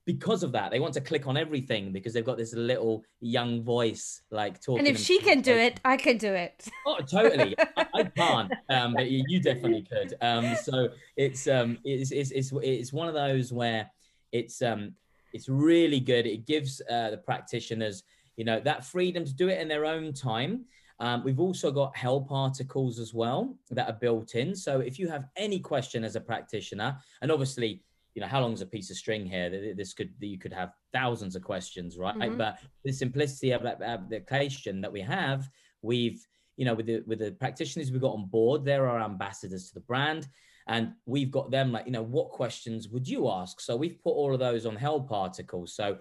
because 0.05 0.43
of 0.43 0.51
that 0.51 0.69
they 0.69 0.81
want 0.81 0.93
to 0.93 1.01
click 1.01 1.27
on 1.27 1.37
everything 1.37 1.93
because 1.93 2.13
they've 2.13 2.25
got 2.25 2.37
this 2.37 2.53
little 2.53 3.05
young 3.21 3.63
voice 3.63 4.21
like 4.31 4.61
talking. 4.61 4.79
And 4.79 4.87
if 4.87 4.99
she 4.99 5.19
can 5.19 5.41
do 5.41 5.53
it, 5.53 5.79
I 5.85 5.95
can 5.95 6.17
do 6.17 6.33
it. 6.33 6.67
Oh, 6.85 6.99
totally. 6.99 7.55
I, 7.77 7.85
I, 7.93 8.03
can't, 8.03 8.51
um, 8.69 8.93
but 8.95 9.09
you, 9.09 9.23
you 9.27 9.39
definitely 9.41 9.83
could. 9.83 10.15
Um, 10.21 10.55
so 10.61 10.89
it's 11.15 11.47
um, 11.47 11.77
it's, 11.83 12.11
it's 12.11 12.31
it's 12.31 12.51
it's 12.61 12.91
one 12.91 13.07
of 13.07 13.13
those 13.13 13.53
where 13.53 13.89
it's 14.31 14.61
um, 14.61 14.93
it's 15.33 15.49
really 15.49 15.99
good. 15.99 16.25
It 16.25 16.45
gives 16.45 16.81
uh, 16.89 17.11
the 17.11 17.17
practitioners, 17.17 18.03
you 18.35 18.45
know, 18.45 18.59
that 18.61 18.85
freedom 18.85 19.25
to 19.25 19.33
do 19.33 19.49
it 19.49 19.59
in 19.59 19.67
their 19.67 19.85
own 19.85 20.13
time. 20.13 20.65
Um, 21.03 21.21
we've 21.25 21.41
also 21.41 21.69
got 21.69 21.97
help 21.97 22.31
articles 22.31 22.97
as 22.97 23.13
well 23.13 23.57
that 23.71 23.89
are 23.89 23.99
built 23.99 24.35
in. 24.35 24.55
So 24.55 24.79
if 24.79 24.97
you 24.97 25.09
have 25.09 25.25
any 25.35 25.59
question 25.59 26.05
as 26.05 26.15
a 26.15 26.21
practitioner, 26.21 26.97
and 27.21 27.29
obviously, 27.29 27.83
you 28.15 28.21
know, 28.21 28.27
how 28.27 28.39
long 28.39 28.53
is 28.53 28.61
a 28.61 28.65
piece 28.65 28.89
of 28.89 28.95
string 28.95 29.25
here? 29.25 29.73
This 29.75 29.93
could 29.93 30.13
you 30.21 30.39
could 30.39 30.53
have 30.53 30.71
thousands 30.93 31.35
of 31.35 31.43
questions, 31.43 31.97
right? 31.97 32.15
Mm-hmm. 32.15 32.37
But 32.37 32.59
the 32.85 32.93
simplicity 32.93 33.51
of 33.51 33.63
that 33.63 33.81
application 33.81 34.79
that 34.79 34.93
we 34.93 35.01
have, 35.01 35.49
we've 35.81 36.25
you 36.55 36.63
know 36.63 36.73
with 36.73 36.85
the 36.85 37.03
with 37.05 37.19
the 37.19 37.31
practitioners 37.33 37.91
we've 37.91 37.99
got 37.99 38.13
on 38.13 38.27
board, 38.27 38.63
they're 38.63 38.87
our 38.87 39.01
ambassadors 39.01 39.67
to 39.67 39.73
the 39.73 39.81
brand. 39.81 40.29
And 40.67 40.93
we've 41.05 41.31
got 41.31 41.51
them 41.51 41.73
like, 41.73 41.85
you 41.85 41.91
know, 41.91 42.03
what 42.03 42.29
questions 42.29 42.87
would 42.87 43.05
you 43.05 43.29
ask? 43.29 43.59
So 43.59 43.75
we've 43.75 44.01
put 44.01 44.11
all 44.11 44.33
of 44.33 44.39
those 44.39 44.65
on 44.65 44.77
help 44.77 45.11
articles. 45.11 45.75
So 45.75 45.97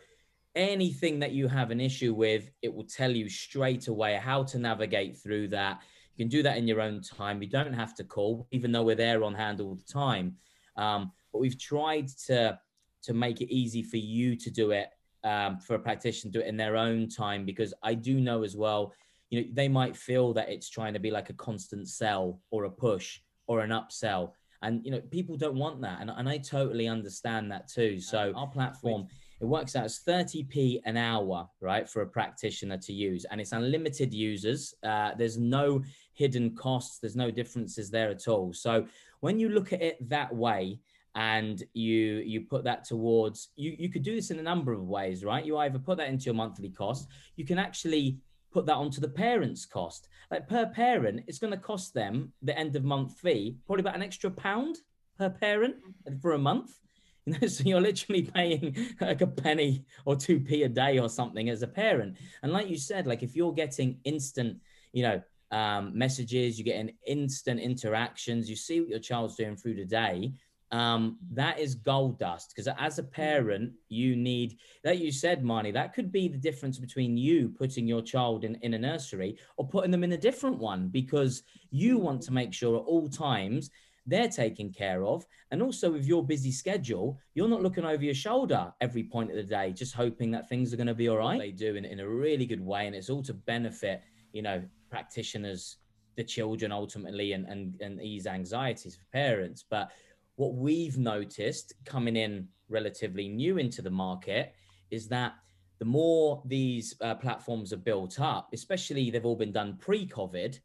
anything 0.55 1.19
that 1.21 1.33
you 1.33 1.49
have 1.49 1.71
an 1.71 1.81
issue 1.81 2.15
with, 2.15 2.51
it 2.63 2.73
will 2.73 2.85
tell 2.85 3.11
you 3.11 3.29
straight 3.29 3.89
away 3.89 4.15
how 4.15 4.43
to 4.45 4.59
navigate 4.59 5.17
through 5.17 5.49
that. 5.49 5.81
You 6.15 6.25
can 6.25 6.29
do 6.29 6.43
that 6.43 6.57
in 6.57 6.69
your 6.69 6.81
own 6.81 7.01
time. 7.01 7.43
You 7.43 7.49
don't 7.49 7.73
have 7.73 7.95
to 7.97 8.05
call, 8.05 8.47
even 8.51 8.71
though 8.73 8.83
we're 8.83 8.95
there 8.95 9.25
on 9.25 9.35
hand 9.35 9.61
all 9.61 9.75
the 9.75 9.93
time. 9.93 10.37
Um, 10.77 11.13
but 11.33 11.41
we've 11.41 11.59
tried 11.59 12.09
to 12.27 12.59
to 13.03 13.15
make 13.15 13.41
it 13.41 13.53
easy 13.53 13.83
for 13.83 13.97
you 13.97 14.37
to 14.37 14.51
do 14.51 14.71
it 14.71 14.91
um, 15.25 15.59
for 15.59 15.75
a 15.75 15.79
practitioner 15.79 16.33
to 16.33 16.39
do 16.39 16.45
it 16.45 16.49
in 16.49 16.57
their 16.57 16.77
own 16.77 17.09
time 17.09 17.45
because 17.45 17.75
I 17.83 17.95
do 17.95 18.21
know 18.21 18.43
as 18.43 18.57
well, 18.57 18.93
you 19.31 19.41
know, 19.41 19.49
they 19.53 19.69
might 19.69 19.97
feel 19.97 20.33
that 20.35 20.49
it's 20.49 20.69
trying 20.69 20.93
to 20.95 21.01
be 21.01 21.11
like 21.11 21.31
a 21.31 21.35
constant 21.35 21.89
sell 21.89 22.41
or 22.51 22.65
a 22.65 22.71
push 22.71 23.21
or 23.47 23.61
an 23.61 23.71
upsell. 23.71 24.33
And, 24.63 24.85
you 24.85 24.93
know, 24.93 25.01
people 25.01 25.37
don't 25.37 25.57
want 25.57 25.81
that. 25.81 26.01
And, 26.01 26.11
and 26.11 26.29
I 26.29 26.39
totally 26.39 26.87
understand 26.87 27.51
that 27.51 27.69
too. 27.69 27.99
So 27.99 28.33
our 28.37 28.47
platform, 28.47 29.09
it 29.43 29.47
works 29.47 29.75
out 29.75 29.85
as 29.85 29.99
30p 30.07 30.81
an 30.85 30.97
hour, 30.97 31.49
right, 31.61 31.89
for 31.89 32.03
a 32.03 32.07
practitioner 32.07 32.79
to 32.79 32.93
use. 32.93 33.27
And 33.29 33.41
it's 33.41 33.51
unlimited 33.51 34.15
users. 34.15 34.73
Uh, 34.85 35.11
there's 35.19 35.37
no 35.37 35.83
hidden 36.13 36.55
costs. 36.55 37.01
There's 37.01 37.17
no 37.17 37.29
differences 37.29 37.91
there 37.91 38.09
at 38.09 38.29
all. 38.29 38.53
So 38.53 38.87
when 39.19 39.41
you 39.41 39.49
look 39.49 39.73
at 39.73 39.83
it 39.83 40.09
that 40.09 40.33
way, 40.33 40.79
and 41.15 41.65
you 41.75 42.23
you 42.25 42.41
put 42.41 42.65
that 42.65 42.85
towards 42.85 43.51
you 43.55 43.77
you 43.79 43.91
could 43.91 44.03
do 44.03 44.15
this 44.15 44.31
in 44.31 44.39
a 44.39 44.43
number 44.43 44.73
of 44.73 44.89
ways 44.89 45.23
right 45.23 45.45
you 45.45 45.59
either 45.59 45.79
put 45.79 45.99
that 45.99 46.09
into 46.09 46.25
your 46.25 46.33
monthly 46.33 46.71
cost 46.71 47.07
you 47.37 47.45
can 47.45 47.59
actually 47.59 48.17
put 48.51 48.65
that 48.65 48.77
onto 48.77 48.99
the 48.99 49.07
parents 49.07 49.67
cost 49.67 50.09
like 50.31 50.49
per 50.49 50.65
parent 50.65 51.23
it's 51.27 51.39
going 51.39 51.51
to 51.51 51.59
cost 51.59 51.93
them 51.93 52.33
the 52.41 52.59
end 52.59 52.77
of 52.77 52.83
month 52.83 53.19
fee 53.19 53.59
probably 53.67 53.83
about 53.83 53.95
an 53.95 54.03
extra 54.03 54.31
pound 54.31 54.79
per 55.19 55.29
parent 55.29 55.77
for 56.23 56.33
a 56.33 56.39
month 56.39 56.79
you 57.27 57.39
know 57.39 57.47
so 57.47 57.65
you're 57.65 57.81
literally 57.81 58.23
paying 58.23 58.77
like 59.01 59.21
a 59.21 59.27
penny 59.27 59.85
or 60.05 60.17
2p 60.17 60.65
a 60.65 60.69
day 60.69 60.99
or 60.99 61.09
something 61.09 61.49
as 61.49 61.63
a 61.63 61.69
parent. 61.69 62.17
And 62.43 62.53
like 62.53 62.69
you 62.69 62.77
said 62.77 63.07
like 63.07 63.23
if 63.23 63.37
you're 63.37 63.53
getting 63.53 63.99
instant 64.05 64.59
you 64.93 65.03
know 65.03 65.23
um, 65.51 65.97
messages 65.97 66.59
you're 66.59 66.65
getting 66.65 66.95
instant 67.07 67.61
interactions 67.61 68.49
you 68.49 68.57
see 68.57 68.81
what 68.81 68.89
your 68.89 68.99
child's 68.99 69.37
doing 69.37 69.57
through 69.57 69.75
the 69.75 69.85
day 69.85 70.33
um, 70.73 71.19
that 71.33 71.59
is 71.59 71.75
gold 71.75 72.19
dust. 72.19 72.53
Because 72.55 72.73
as 72.79 72.99
a 72.99 73.03
parent 73.03 73.73
you 73.89 74.17
need 74.17 74.57
that 74.83 74.99
you 74.99 75.13
said 75.13 75.45
marnie 75.45 75.73
that 75.75 75.93
could 75.93 76.11
be 76.11 76.29
the 76.29 76.39
difference 76.39 76.79
between 76.79 77.17
you 77.17 77.51
putting 77.51 77.87
your 77.87 78.03
child 78.03 78.45
in, 78.45 78.57
in 78.63 78.75
a 78.75 78.79
nursery 78.79 79.37
or 79.59 79.69
putting 79.69 79.91
them 79.91 80.03
in 80.03 80.13
a 80.13 80.17
different 80.17 80.59
one 80.59 80.89
because 80.89 81.43
you 81.71 81.99
want 81.99 82.23
to 82.23 82.33
make 82.33 82.53
sure 82.53 82.77
at 82.77 82.85
all 82.85 83.09
times 83.09 83.71
they're 84.07 84.29
taken 84.29 84.73
care 84.73 85.05
of 85.05 85.25
and 85.51 85.63
also 85.63 85.93
with 85.93 86.07
your 86.07 86.25
busy 86.25 86.51
schedule 86.51 87.19
you're 87.35 87.49
not 87.49 87.63
looking 87.63 87.85
over 87.85 88.03
your 88.03 88.15
shoulder 88.15 88.73
every 88.81 89.05
point 89.05 89.31
of 89.31 89.37
the 89.37 89.43
day 89.43 89.73
just 89.73 89.95
hoping 89.95 90.31
that 90.31 90.49
things 90.49 90.73
are 90.73 90.77
going 90.77 90.87
to 90.87 90.95
be 90.95 91.09
all 91.09 91.19
right 91.19 91.39
they 91.39 91.53
do 91.53 91.77
in, 91.77 91.85
in 91.85 92.01
a 92.01 92.09
really 92.09 92.47
good 92.47 92.61
way 92.61 92.87
and 92.87 92.97
it's 92.97 93.11
all 93.11 93.23
to 93.23 93.35
benefit 93.35 94.03
you 94.33 94.43
know 94.43 94.63
practitioners 94.91 95.77
the 96.17 96.25
children 96.25 96.73
ultimately 96.73 97.33
and, 97.33 97.47
and, 97.47 97.81
and 97.81 98.03
ease 98.03 98.27
anxieties 98.27 98.97
for 98.97 99.05
parents 99.13 99.65
but 99.69 99.91
what 100.37 100.55
we've 100.55 100.99
noticed 100.99 101.75
coming 101.85 102.17
in 102.17 102.49
relatively 102.69 103.29
new 103.29 103.59
into 103.59 103.83
the 103.83 103.91
market 103.91 104.55
is 104.91 105.09
that 105.09 105.35
the 105.79 105.85
more 105.85 106.41
these 106.45 106.95
uh, 107.01 107.15
platforms 107.15 107.73
are 107.73 107.77
built 107.79 108.21
up, 108.21 108.51
especially 108.53 109.11
they've 109.11 109.27
all 109.27 109.35
been 109.35 109.51
done 109.51 109.77
pre-COVID, 109.81 110.61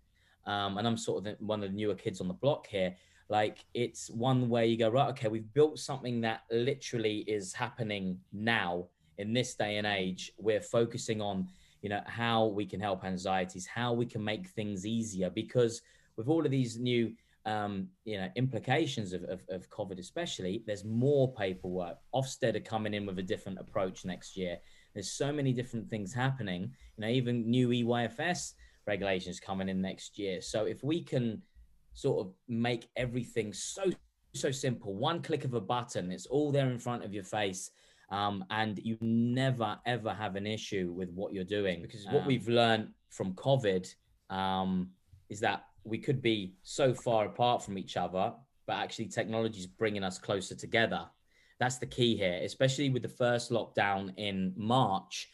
um, 0.46 0.78
and 0.78 0.88
I'm 0.88 0.96
sort 0.96 1.18
of 1.18 1.24
the, 1.24 1.44
one 1.44 1.64
of 1.64 1.72
the 1.72 1.76
newer 1.76 1.96
kids 1.96 2.22
on 2.22 2.28
the 2.28 2.36
block 2.36 2.68
here. 2.68 2.96
Like 3.30 3.66
it's 3.74 4.10
one 4.10 4.50
way 4.50 4.68
you 4.68 4.78
go 4.78 4.90
right. 4.90 5.10
Okay, 5.10 5.28
we've 5.28 5.54
built 5.54 5.80
something 5.80 6.22
that 6.22 6.42
literally 6.52 7.20
is 7.28 7.54
happening 7.54 8.20
now 8.32 8.88
in 9.18 9.34
this 9.34 9.56
day 9.56 9.78
and 9.78 9.88
age. 9.88 10.32
We're 10.38 10.62
focusing 10.62 11.22
on 11.22 11.48
you 11.82 11.90
know 11.90 12.02
how 12.06 12.46
we 12.46 12.66
can 12.66 12.80
help 12.80 13.04
anxieties, 13.04 13.68
how 13.68 13.94
we 13.94 14.06
can 14.06 14.24
make 14.24 14.48
things 14.48 14.86
easier 14.86 15.30
because 15.30 15.82
with 16.16 16.28
all 16.28 16.44
of 16.46 16.52
these 16.52 16.80
new 16.80 17.14
um, 17.46 17.88
you 18.04 18.18
know 18.18 18.30
implications 18.36 19.14
of, 19.14 19.24
of, 19.24 19.42
of, 19.50 19.70
COVID, 19.70 20.00
especially, 20.00 20.64
there's 20.68 20.84
more 20.84 21.34
paperwork. 21.34 21.98
Ofsted 22.14 22.56
are 22.56 22.62
coming 22.62 22.94
in 22.94 23.06
with 23.06 23.20
a 23.20 23.24
different 23.24 23.60
approach 23.60 24.04
next 24.04 24.36
year. 24.36 24.58
There's 24.94 25.12
so 25.12 25.32
many 25.32 25.54
different 25.54 25.90
things 25.90 26.14
happening. 26.14 26.72
You 26.98 27.02
know, 27.02 27.08
even 27.08 27.50
new 27.50 27.70
EYFS 27.70 28.54
regulations 28.86 29.40
coming 29.40 29.70
in 29.70 29.82
next 29.82 30.20
year. 30.20 30.42
So 30.42 30.66
if 30.66 30.84
we 30.84 31.02
can 31.02 31.42
sort 31.98 32.20
of 32.24 32.32
make 32.48 32.88
everything 32.96 33.52
so 33.52 33.86
so 34.36 34.52
simple, 34.52 34.94
one 34.94 35.20
click 35.20 35.46
of 35.46 35.56
a 35.56 35.60
button, 35.60 36.12
it's 36.12 36.28
all 36.28 36.52
there 36.52 36.70
in 36.70 36.78
front 36.78 37.04
of 37.04 37.12
your 37.12 37.24
face. 37.24 37.72
Um, 38.12 38.46
and 38.52 38.80
you 38.84 38.98
never 39.02 39.78
ever 39.86 40.14
have 40.14 40.36
an 40.36 40.46
issue 40.46 40.94
with 40.96 41.10
what 41.10 41.34
you're 41.34 41.44
doing 41.44 41.82
because 41.82 42.06
what 42.06 42.22
um, 42.22 42.28
we've 42.28 42.48
learned 42.48 42.90
from 43.10 43.34
COVID 43.34 43.94
um, 44.30 44.92
is 45.28 45.40
that 45.42 45.66
we 45.84 45.98
could 45.98 46.22
be 46.22 46.54
so 46.62 46.94
far 46.94 47.26
apart 47.26 47.64
from 47.64 47.78
each 47.78 47.98
other, 47.98 48.32
but 48.68 48.74
actually 48.78 49.08
technology 49.08 49.60
is 49.60 49.68
bringing 49.68 50.04
us 50.04 50.20
closer 50.20 50.56
together. 50.56 51.06
That's 51.60 51.80
the 51.80 51.88
key 51.88 52.16
here, 52.16 52.40
especially 52.44 52.90
with 52.90 53.02
the 53.02 53.10
first 53.10 53.50
lockdown 53.50 54.14
in 54.18 54.54
March. 54.56 55.30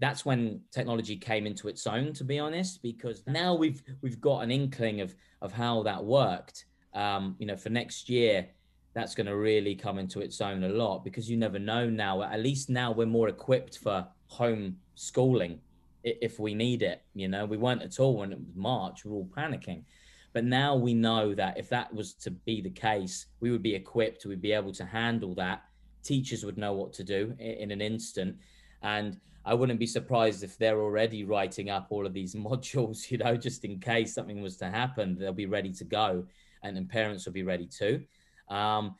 That's 0.00 0.24
when 0.24 0.60
technology 0.70 1.16
came 1.16 1.46
into 1.46 1.68
its 1.68 1.86
own, 1.86 2.12
to 2.14 2.24
be 2.24 2.38
honest, 2.38 2.82
because 2.82 3.22
now 3.26 3.54
we've 3.54 3.82
we've 4.00 4.20
got 4.20 4.40
an 4.40 4.50
inkling 4.50 5.00
of 5.00 5.14
of 5.42 5.52
how 5.52 5.82
that 5.84 6.04
worked. 6.04 6.66
Um, 6.94 7.36
you 7.38 7.46
know, 7.46 7.56
for 7.56 7.70
next 7.70 8.08
year, 8.08 8.48
that's 8.94 9.14
going 9.14 9.26
to 9.26 9.36
really 9.36 9.74
come 9.74 9.98
into 9.98 10.20
its 10.20 10.40
own 10.40 10.64
a 10.64 10.68
lot 10.68 11.04
because 11.04 11.30
you 11.30 11.36
never 11.36 11.58
know 11.58 11.88
now. 11.88 12.22
At 12.22 12.40
least 12.40 12.70
now 12.70 12.90
we're 12.92 13.06
more 13.06 13.28
equipped 13.28 13.78
for 13.78 14.06
home 14.26 14.76
schooling 14.94 15.60
if 16.02 16.38
we 16.38 16.54
need 16.54 16.82
it. 16.82 17.02
You 17.14 17.28
know, 17.28 17.44
we 17.44 17.56
weren't 17.56 17.82
at 17.82 18.00
all 18.00 18.16
when 18.16 18.32
it 18.32 18.38
was 18.38 18.54
March. 18.54 19.04
We 19.04 19.10
are 19.10 19.14
all 19.14 19.30
panicking. 19.36 19.84
But 20.32 20.44
now 20.44 20.76
we 20.76 20.94
know 20.94 21.34
that 21.34 21.58
if 21.58 21.68
that 21.70 21.92
was 21.92 22.14
to 22.14 22.30
be 22.30 22.60
the 22.60 22.70
case, 22.70 23.26
we 23.40 23.50
would 23.50 23.62
be 23.62 23.74
equipped, 23.74 24.24
we'd 24.26 24.40
be 24.40 24.52
able 24.52 24.72
to 24.72 24.84
handle 24.84 25.34
that. 25.36 25.64
Teachers 26.02 26.44
would 26.44 26.58
know 26.58 26.72
what 26.72 26.92
to 26.94 27.04
do 27.04 27.34
in 27.38 27.70
an 27.70 27.80
instant. 27.80 28.36
And 28.82 29.18
I 29.44 29.54
wouldn't 29.54 29.78
be 29.78 29.86
surprised 29.86 30.42
if 30.42 30.58
they're 30.58 30.80
already 30.80 31.24
writing 31.24 31.70
up 31.70 31.88
all 31.90 32.06
of 32.06 32.12
these 32.12 32.34
modules, 32.48 33.10
you 33.10 33.18
know, 33.18 33.36
just 33.36 33.64
in 33.64 33.78
case 33.78 34.14
something 34.14 34.42
was 34.42 34.56
to 34.58 34.66
happen, 34.66 35.16
they'll 35.18 35.32
be 35.32 35.46
ready 35.46 35.72
to 35.72 35.84
go 35.84 36.26
and 36.62 36.76
then 36.76 36.86
parents 36.86 37.24
will 37.24 37.32
be 37.32 37.42
ready 37.42 37.66
too. 37.66 38.02
Um, 38.48 38.96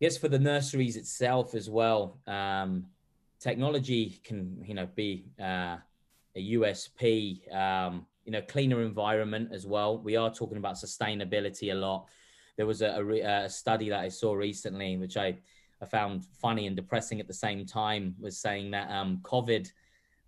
yes, 0.00 0.16
for 0.16 0.28
the 0.28 0.38
nurseries 0.38 0.96
itself 0.96 1.54
as 1.54 1.70
well, 1.70 2.18
um, 2.26 2.86
technology 3.38 4.20
can, 4.22 4.62
you 4.64 4.74
know, 4.74 4.88
be 4.94 5.26
uh, 5.40 5.76
a 6.36 6.52
USP, 6.52 7.52
um, 7.54 8.06
you 8.24 8.32
know, 8.32 8.42
cleaner 8.42 8.82
environment 8.82 9.50
as 9.52 9.66
well. 9.66 9.98
We 9.98 10.16
are 10.16 10.32
talking 10.32 10.58
about 10.58 10.74
sustainability 10.74 11.72
a 11.72 11.74
lot. 11.74 12.06
There 12.56 12.66
was 12.66 12.82
a, 12.82 13.00
a, 13.00 13.44
a 13.44 13.48
study 13.48 13.88
that 13.88 14.00
I 14.00 14.08
saw 14.08 14.34
recently, 14.34 14.96
which 14.98 15.16
I, 15.16 15.38
I 15.82 15.86
found 15.86 16.24
funny 16.40 16.66
and 16.66 16.76
depressing 16.76 17.20
at 17.20 17.26
the 17.26 17.34
same 17.34 17.64
time, 17.64 18.14
was 18.18 18.38
saying 18.38 18.70
that 18.72 18.90
um, 18.90 19.20
COVID 19.22 19.70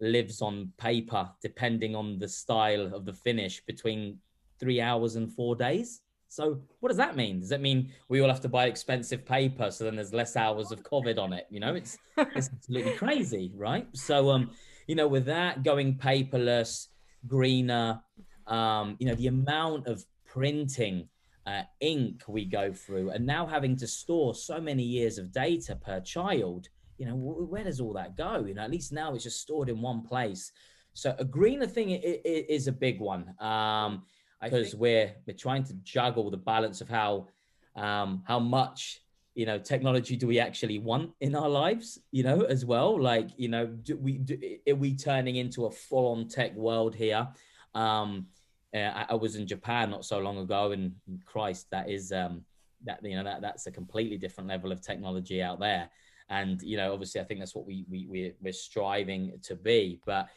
lives 0.01 0.43
on 0.43 0.73
paper, 0.79 1.31
depending 1.41 1.95
on 1.95 2.19
the 2.19 2.29
style 2.29 2.95
of 2.95 3.05
the 3.05 3.13
finish, 3.13 3.63
between 3.65 4.19
three 4.59 4.81
hours 4.81 5.17
and 5.17 5.33
four 5.33 5.55
days. 5.55 6.01
So 6.29 6.63
what 6.81 6.89
does 6.89 6.97
that 6.97 7.15
mean? 7.15 7.41
Does 7.41 7.51
that 7.51 7.61
mean 7.61 7.91
we 8.09 8.21
all 8.21 8.29
have 8.29 8.41
to 8.41 8.49
buy 8.49 8.65
expensive 8.67 9.27
paper 9.27 9.71
so 9.71 9.85
then 9.85 9.97
there's 9.97 10.15
less 10.15 10.35
hours 10.35 10.73
of 10.73 10.83
COVID 10.83 11.19
on 11.19 11.35
it? 11.35 11.47
You 11.51 11.61
know, 11.61 11.75
it's 11.75 11.99
it's 12.17 12.49
absolutely 12.49 12.95
crazy, 12.95 13.53
right? 13.55 13.87
So 13.93 14.31
um, 14.31 14.51
you 14.87 14.95
know, 14.95 15.07
with 15.07 15.27
that 15.27 15.63
going 15.63 15.97
paperless, 15.97 16.89
greener, 17.27 18.01
um, 18.47 18.97
you 18.99 19.07
know, 19.07 19.15
the 19.15 19.27
amount 19.27 19.87
of 19.87 20.05
printing 20.25 21.09
uh, 21.47 21.63
ink 21.81 22.23
we 22.29 22.45
go 22.45 22.73
through, 22.73 23.11
and 23.11 23.27
now 23.27 23.47
having 23.47 23.77
to 23.77 23.87
store 23.87 24.35
so 24.35 24.61
many 24.61 24.83
years 24.83 25.19
of 25.19 25.33
data 25.33 25.77
per 25.77 26.01
child, 26.01 26.69
you 26.99 27.07
know, 27.07 27.15
where 27.15 27.65
does 27.65 27.81
all 27.81 27.93
that 27.95 28.17
go? 28.17 28.45
You 28.47 28.55
know, 28.55 28.63
at 28.63 28.71
least 28.71 28.93
now 28.93 29.15
it's 29.15 29.25
just 29.25 29.41
stored 29.41 29.69
in 29.69 29.81
one 29.81 30.03
place. 30.03 30.53
So 30.95 31.15
a 31.19 31.25
greener 31.25 31.67
thing 31.67 31.91
is 31.91 32.69
a 32.69 32.73
big 32.73 33.01
one 33.01 33.35
um, 33.41 34.03
because 34.43 34.75
we're 34.75 35.13
we're 35.27 35.37
trying 35.37 35.65
to 35.65 35.75
juggle 35.83 36.31
the 36.31 36.37
balance 36.37 36.81
of 36.81 36.89
how 36.89 37.29
um, 37.77 38.23
how 38.27 38.39
much 38.39 39.03
you 39.35 39.47
know 39.47 39.59
technology 39.59 40.17
do 40.17 40.27
we 40.27 40.39
actually 40.39 40.79
want 40.79 41.11
in 41.21 41.35
our 41.35 41.49
lives 41.49 41.99
you 42.11 42.23
know 42.23 42.43
as 42.43 42.67
well 42.67 43.01
like 43.01 43.31
you 43.37 43.49
know 43.49 43.67
do 43.67 43.97
we 43.97 44.19
do, 44.19 44.39
are 44.69 44.75
we 44.75 44.95
turning 44.95 45.37
into 45.37 45.65
a 45.65 45.71
full-on 45.71 46.29
tech 46.29 46.55
world 46.55 46.95
here 46.95 47.27
um 47.75 48.27
uh, 48.75 49.05
I, 49.09 49.15
was 49.15 49.37
in 49.37 49.47
japan 49.47 49.91
not 49.91 50.05
so 50.05 50.19
long 50.19 50.39
ago 50.39 50.73
and 50.73 50.93
christ 51.25 51.69
that 51.71 51.91
is 51.91 52.13
um 52.13 52.43
that 52.85 53.01
you 53.03 53.17
know 53.17 53.25
that 53.25 53.43
that's 53.43 53.67
a 53.67 53.71
completely 53.71 54.17
different 54.17 54.49
level 54.49 54.73
of 54.73 54.81
technology 54.81 55.43
out 55.43 55.61
there 55.61 55.89
and 56.29 56.61
you 56.63 56.77
know 56.77 56.93
obviously 56.93 57.21
i 57.21 57.25
think 57.25 57.41
that's 57.41 57.55
what 57.55 57.67
we, 57.67 57.85
we 57.91 58.07
we're, 58.09 58.33
we're 58.41 58.53
striving 58.53 59.33
to 59.43 59.55
be 59.55 60.01
but 60.07 60.29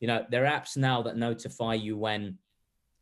you 0.00 0.08
know 0.08 0.24
there 0.30 0.44
are 0.44 0.60
apps 0.60 0.76
now 0.76 1.02
that 1.02 1.16
notify 1.16 1.74
you 1.74 1.96
when 1.96 2.36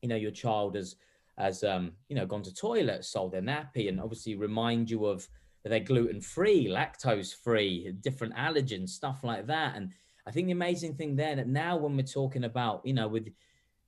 you 0.02 0.08
know 0.08 0.16
your 0.16 0.30
child 0.30 0.76
has 0.76 0.96
has 1.38 1.64
um 1.64 1.92
you 2.08 2.16
know 2.16 2.26
gone 2.26 2.42
to 2.42 2.54
toilet 2.54 3.04
sold 3.04 3.32
their 3.32 3.42
nappy 3.42 3.88
and 3.88 4.00
obviously 4.00 4.34
remind 4.34 4.90
you 4.90 5.06
of 5.06 5.26
they're 5.64 5.80
gluten 5.80 6.20
free, 6.20 6.66
lactose 6.66 7.34
free, 7.34 7.92
different 8.00 8.34
allergens, 8.34 8.90
stuff 8.90 9.22
like 9.22 9.46
that. 9.46 9.76
And 9.76 9.92
I 10.26 10.30
think 10.30 10.46
the 10.46 10.52
amazing 10.52 10.94
thing 10.94 11.16
there 11.16 11.36
that 11.36 11.48
now 11.48 11.76
when 11.76 11.96
we're 11.96 12.02
talking 12.02 12.44
about, 12.44 12.84
you 12.84 12.94
know, 12.94 13.08
with 13.08 13.28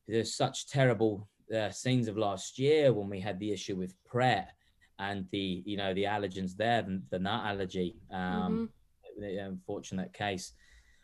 there's 0.07 0.35
such 0.35 0.69
terrible 0.69 1.29
uh, 1.55 1.71
scenes 1.71 2.09
of 2.09 2.17
last 2.17 2.59
year 2.59 2.93
when 2.93 3.09
we 3.09 3.21
had 3.21 3.39
the 3.39 3.53
issue 3.53 3.77
with 3.77 3.95
Pret 4.05 4.51
and 4.99 5.27
the, 5.33 5.63
you 5.67 5.77
know, 5.77 5.93
the 5.95 6.05
allergens 6.05 6.57
there, 6.57 6.83
the, 6.83 7.03
the 7.11 7.19
nut 7.19 7.45
allergy, 7.45 7.97
um, 8.11 8.71
mm-hmm. 9.19 9.23
the 9.23 9.39
unfortunate 9.39 10.13
case. 10.13 10.53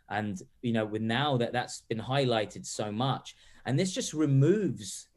And 0.09 0.41
you 0.63 0.73
know, 0.73 0.85
with 0.85 1.03
now 1.03 1.37
that 1.37 1.53
that's 1.53 1.83
been 1.89 2.01
highlighted 2.01 2.67
so 2.67 2.91
much, 2.91 3.37
and 3.65 3.79
this 3.79 3.93
just 3.93 4.13
removes 4.13 5.09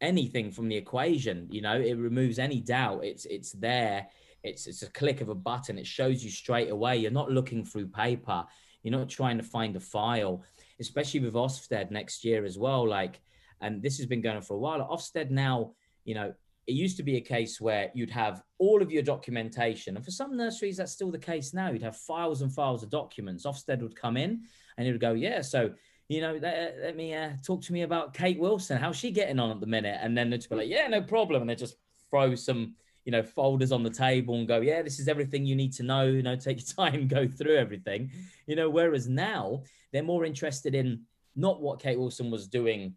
anything 0.00 0.50
from 0.50 0.68
the 0.68 0.76
equation. 0.76 1.46
You 1.50 1.62
know, 1.62 1.80
it 1.80 1.94
removes 1.94 2.38
any 2.38 2.60
doubt. 2.60 3.04
It's 3.04 3.24
it's 3.26 3.52
there. 3.52 4.08
It's 4.42 4.66
it's 4.66 4.82
a 4.82 4.90
click 4.90 5.20
of 5.20 5.28
a 5.28 5.34
button. 5.34 5.78
It 5.78 5.86
shows 5.86 6.24
you 6.24 6.30
straight 6.30 6.70
away. 6.70 6.96
You're 6.96 7.12
not 7.12 7.30
looking 7.30 7.64
through 7.64 7.86
paper. 7.86 8.44
You're 8.82 8.98
not 8.98 9.08
trying 9.08 9.38
to 9.38 9.44
find 9.44 9.76
a 9.76 9.80
file, 9.80 10.42
especially 10.82 11.20
with 11.20 11.34
Ofsted 11.34 11.90
next 11.90 12.24
year 12.24 12.44
as 12.44 12.58
well. 12.58 12.86
Like, 12.86 13.20
and 13.60 13.82
this 13.82 13.96
has 13.96 14.06
been 14.06 14.20
going 14.20 14.36
on 14.36 14.42
for 14.42 14.54
a 14.54 14.58
while. 14.58 14.80
Ofsted 14.80 15.30
now, 15.30 15.72
you 16.04 16.14
know, 16.14 16.34
it 16.66 16.72
used 16.72 16.96
to 16.98 17.02
be 17.02 17.16
a 17.16 17.20
case 17.20 17.60
where 17.60 17.90
you'd 17.94 18.10
have 18.10 18.42
all 18.58 18.82
of 18.82 18.92
your 18.92 19.02
documentation, 19.02 19.96
and 19.96 20.04
for 20.04 20.10
some 20.10 20.36
nurseries, 20.36 20.76
that's 20.76 20.92
still 20.92 21.10
the 21.10 21.18
case 21.18 21.54
now. 21.54 21.70
You'd 21.70 21.82
have 21.82 21.96
files 21.96 22.42
and 22.42 22.52
files 22.52 22.82
of 22.82 22.90
documents. 22.90 23.46
Ofsted 23.46 23.80
would 23.80 23.96
come 23.96 24.16
in 24.16 24.42
and 24.76 24.86
it 24.86 24.92
would 24.92 25.00
go, 25.00 25.14
yeah, 25.14 25.40
so 25.40 25.72
you 26.08 26.20
know, 26.20 26.38
let, 26.42 26.76
let 26.82 26.96
me 26.96 27.14
uh, 27.14 27.30
talk 27.42 27.62
to 27.62 27.72
me 27.72 27.82
about 27.82 28.12
Kate 28.12 28.38
Wilson. 28.38 28.76
How's 28.76 28.96
she 28.96 29.10
getting 29.10 29.38
on 29.38 29.50
at 29.50 29.60
the 29.60 29.66
minute? 29.66 29.98
And 30.02 30.16
then 30.16 30.28
they'd 30.28 30.46
be 30.48 30.56
like, 30.56 30.68
yeah, 30.68 30.86
no 30.88 31.00
problem. 31.00 31.40
And 31.40 31.48
they 31.48 31.54
just 31.54 31.76
throw 32.10 32.34
some, 32.34 32.74
you 33.04 33.12
know, 33.12 33.22
folders 33.22 33.72
on 33.72 33.82
the 33.82 33.90
table 33.90 34.36
and 34.36 34.46
go, 34.46 34.60
yeah, 34.60 34.82
this 34.82 34.98
is 34.98 35.08
everything 35.08 35.44
you 35.44 35.56
need 35.56 35.72
to 35.74 35.82
know. 35.82 36.04
You 36.04 36.22
know, 36.22 36.36
take 36.36 36.58
your 36.58 36.88
time, 36.90 37.08
go 37.08 37.26
through 37.26 37.56
everything. 37.56 38.10
You 38.46 38.56
know, 38.56 38.70
whereas 38.70 39.08
now 39.08 39.62
they're 39.92 40.02
more 40.02 40.24
interested 40.24 40.74
in 40.74 41.02
not 41.34 41.60
what 41.60 41.80
Kate 41.80 41.98
Wilson 41.98 42.30
was 42.30 42.46
doing 42.46 42.94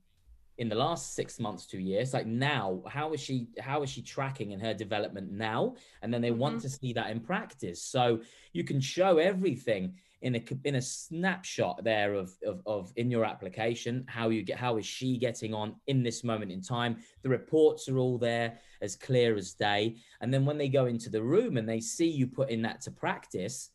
in 0.58 0.70
the 0.70 0.76
last 0.76 1.15
six 1.15 1.39
months 1.39 1.65
two 1.65 1.80
years 1.80 2.13
like 2.13 2.26
now 2.26 2.82
how 2.88 3.12
is 3.12 3.20
she 3.20 3.50
how 3.60 3.84
is 3.84 3.89
she 3.89 4.02
tracking 4.02 4.52
in 4.52 4.60
her 4.60 4.74
development 4.74 5.30
now 5.30 5.76
and 6.02 6.13
then 6.13 6.22
they 6.22 6.30
mm-hmm. 6.30 6.39
want 6.39 6.62
to 6.62 6.70
see 6.70 6.94
that 6.94 7.10
in 7.10 7.20
practice 7.20 7.82
so 7.82 8.22
you 8.54 8.63
can 8.63 8.80
show 8.80 9.18
everything 9.18 9.94
in 10.26 10.36
a 10.36 10.44
in 10.66 10.76
a 10.76 10.82
snapshot 10.82 11.82
there 11.84 12.14
of, 12.14 12.32
of 12.46 12.62
of 12.66 12.92
in 12.98 13.10
your 13.10 13.24
application 13.24 14.04
how 14.08 14.28
you 14.30 14.44
get 14.44 14.58
how 14.58 14.78
is 14.78 14.86
she 14.86 15.18
getting 15.18 15.54
on 15.54 15.76
in 15.88 16.04
this 16.04 16.24
moment 16.24 16.52
in 16.52 16.62
time 16.62 16.98
the 17.22 17.30
reports 17.30 17.88
are 17.88 17.98
all 17.98 18.18
there 18.18 18.60
as 18.82 18.96
clear 18.96 19.38
as 19.38 19.54
day 19.54 19.96
and 20.22 20.34
then 20.34 20.46
when 20.46 20.58
they 20.58 20.68
go 20.68 20.88
into 20.88 21.10
the 21.10 21.22
room 21.22 21.58
and 21.58 21.70
they 21.70 21.80
see 21.80 22.10
you 22.10 22.28
putting 22.28 22.62
that 22.62 22.82
to 22.82 22.92
practice 22.92 23.70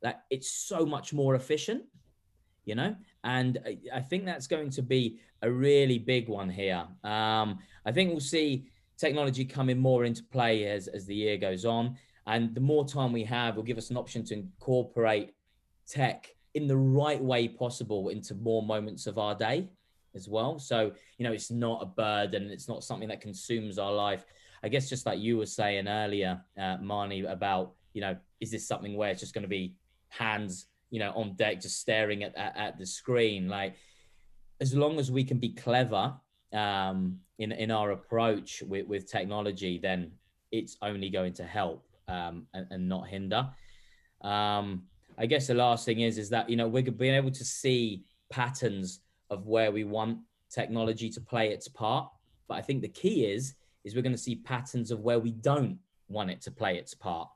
that 0.00 0.24
it's 0.30 0.50
so 0.50 0.86
much 0.86 1.12
more 1.12 1.34
efficient 1.34 1.82
you 2.64 2.74
know 2.74 2.94
and 3.24 3.58
I 3.92 4.00
think 4.00 4.24
that's 4.24 4.46
going 4.46 4.70
to 4.70 4.82
be 4.82 5.18
a 5.42 5.50
really 5.50 5.98
big 5.98 6.28
one 6.28 6.48
here. 6.48 6.86
Um, 7.04 7.58
I 7.84 7.92
think 7.92 8.10
we'll 8.10 8.20
see 8.20 8.66
technology 8.96 9.44
coming 9.44 9.78
more 9.78 10.04
into 10.04 10.22
play 10.24 10.64
as, 10.64 10.88
as 10.88 11.06
the 11.06 11.14
year 11.14 11.36
goes 11.36 11.64
on. 11.64 11.96
And 12.26 12.54
the 12.54 12.60
more 12.60 12.86
time 12.86 13.12
we 13.12 13.24
have, 13.24 13.56
will 13.56 13.62
give 13.62 13.78
us 13.78 13.90
an 13.90 13.96
option 13.96 14.24
to 14.26 14.34
incorporate 14.34 15.32
tech 15.88 16.34
in 16.54 16.66
the 16.66 16.76
right 16.76 17.22
way 17.22 17.48
possible 17.48 18.08
into 18.08 18.34
more 18.34 18.62
moments 18.62 19.06
of 19.06 19.18
our 19.18 19.34
day 19.34 19.68
as 20.14 20.28
well. 20.28 20.58
So, 20.58 20.92
you 21.18 21.24
know, 21.24 21.32
it's 21.32 21.50
not 21.50 21.82
a 21.82 21.86
burden, 21.86 22.50
it's 22.50 22.68
not 22.68 22.84
something 22.84 23.08
that 23.08 23.20
consumes 23.20 23.78
our 23.78 23.92
life. 23.92 24.24
I 24.62 24.68
guess 24.68 24.88
just 24.88 25.06
like 25.06 25.20
you 25.20 25.36
were 25.36 25.46
saying 25.46 25.86
earlier, 25.86 26.40
uh, 26.56 26.78
Marnie, 26.78 27.30
about, 27.30 27.74
you 27.92 28.00
know, 28.00 28.16
is 28.40 28.50
this 28.50 28.66
something 28.66 28.96
where 28.96 29.10
it's 29.10 29.20
just 29.20 29.34
going 29.34 29.42
to 29.42 29.48
be 29.48 29.74
hands 30.08 30.66
you 30.90 30.98
know, 30.98 31.12
on 31.14 31.34
deck, 31.34 31.60
just 31.60 31.80
staring 31.80 32.22
at, 32.22 32.34
at, 32.36 32.56
at 32.56 32.78
the 32.78 32.86
screen. 32.86 33.48
Like, 33.48 33.74
as 34.60 34.74
long 34.74 34.98
as 34.98 35.10
we 35.10 35.24
can 35.24 35.38
be 35.38 35.50
clever 35.50 36.14
um, 36.52 37.18
in 37.38 37.52
in 37.52 37.70
our 37.70 37.90
approach 37.92 38.62
with, 38.66 38.86
with 38.86 39.10
technology, 39.10 39.78
then 39.78 40.12
it's 40.50 40.76
only 40.82 41.10
going 41.10 41.34
to 41.34 41.44
help 41.44 41.86
um, 42.08 42.46
and, 42.54 42.66
and, 42.70 42.88
not 42.88 43.06
hinder. 43.06 43.48
Um, 44.22 44.84
I 45.18 45.26
guess 45.26 45.48
the 45.48 45.54
last 45.54 45.84
thing 45.84 46.00
is 46.00 46.16
is 46.16 46.30
that 46.30 46.48
you 46.48 46.56
know 46.56 46.68
we're 46.68 46.82
being 46.82 47.14
able 47.14 47.32
to 47.32 47.44
see 47.44 48.04
patterns 48.30 49.00
of 49.30 49.46
where 49.46 49.72
we 49.72 49.84
want 49.84 50.18
technology 50.48 51.10
to 51.10 51.20
play 51.20 51.48
its 51.48 51.68
part, 51.68 52.08
but 52.46 52.54
I 52.54 52.62
think 52.62 52.82
the 52.82 52.88
key 52.88 53.26
is 53.26 53.54
is 53.84 53.94
we're 53.94 54.02
going 54.02 54.12
to 54.12 54.18
see 54.18 54.36
patterns 54.36 54.90
of 54.90 55.00
where 55.00 55.18
we 55.18 55.32
don't 55.32 55.78
want 56.08 56.30
it 56.30 56.40
to 56.42 56.50
play 56.50 56.78
its 56.78 56.94
part, 56.94 57.28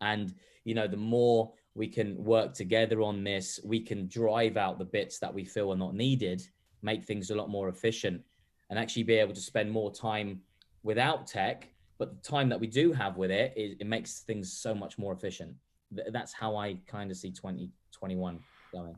and 0.00 0.34
you 0.64 0.74
know 0.74 0.88
the 0.88 0.96
more 0.96 1.52
we 1.74 1.86
can 1.86 2.22
work 2.24 2.52
together 2.52 3.00
on 3.00 3.22
this 3.22 3.60
we 3.64 3.80
can 3.80 4.08
drive 4.08 4.56
out 4.56 4.78
the 4.78 4.84
bits 4.84 5.20
that 5.20 5.32
we 5.32 5.44
feel 5.44 5.72
are 5.72 5.76
not 5.76 5.94
needed 5.94 6.42
make 6.82 7.04
things 7.04 7.30
a 7.30 7.34
lot 7.34 7.48
more 7.48 7.68
efficient 7.68 8.20
and 8.68 8.78
actually 8.78 9.02
be 9.02 9.14
able 9.14 9.34
to 9.34 9.40
spend 9.40 9.70
more 9.70 9.92
time 9.92 10.40
without 10.82 11.26
tech. 11.26 11.68
But 11.98 12.22
the 12.22 12.30
time 12.30 12.48
that 12.48 12.58
we 12.58 12.66
do 12.66 12.92
have 12.92 13.18
with 13.18 13.30
it, 13.30 13.52
it, 13.56 13.76
it 13.80 13.86
makes 13.86 14.20
things 14.20 14.52
so 14.52 14.74
much 14.74 14.96
more 14.96 15.12
efficient 15.12 15.54
that's 16.12 16.32
how 16.32 16.56
i 16.56 16.76
kind 16.86 17.10
of 17.10 17.16
see 17.16 17.30
2021 17.30 18.38
going. 18.72 18.96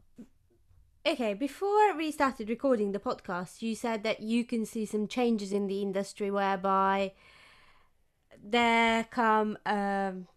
Okay, 1.05 1.35
before 1.35 1.97
we 1.97 2.13
started 2.13 2.49
recording 2.49 2.93
the 2.93 3.01
podcast, 3.01 3.61
you 3.61 3.75
said 3.75 4.05
that 4.05 4.21
you 4.21 4.45
can 4.45 4.65
see 4.65 4.87
some 4.87 5.09
changes 5.09 5.53
in 5.53 5.67
the 5.67 5.83
industry 5.83 6.31
whereby 6.31 7.13
there 8.41 9.03
come 9.11 9.59
um, 9.67 10.29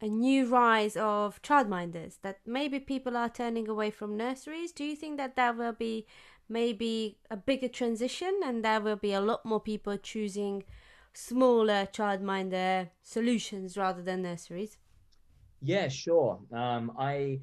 a 0.00 0.08
new 0.08 0.46
rise 0.46 0.96
of 0.96 1.40
childminders 1.42 2.18
that 2.22 2.40
maybe 2.44 2.80
people 2.80 3.16
are 3.16 3.28
turning 3.28 3.68
away 3.68 3.92
from 3.92 4.16
nurseries. 4.16 4.72
Do 4.72 4.82
you 4.82 4.96
think 4.96 5.18
that 5.18 5.36
there 5.36 5.52
will 5.52 5.72
be 5.72 6.04
maybe 6.48 7.18
a 7.30 7.36
bigger 7.36 7.68
transition 7.68 8.40
and 8.44 8.64
there 8.64 8.80
will 8.80 8.96
be 8.96 9.12
a 9.12 9.20
lot 9.20 9.44
more 9.44 9.60
people 9.60 9.96
choosing 9.98 10.64
smaller 11.12 11.86
childminder 11.86 12.90
solutions 13.02 13.76
rather 13.76 14.02
than 14.02 14.22
nurseries 14.22 14.78
yeah 15.60 15.88
sure 15.88 16.38
um, 16.52 16.92
i 16.98 17.40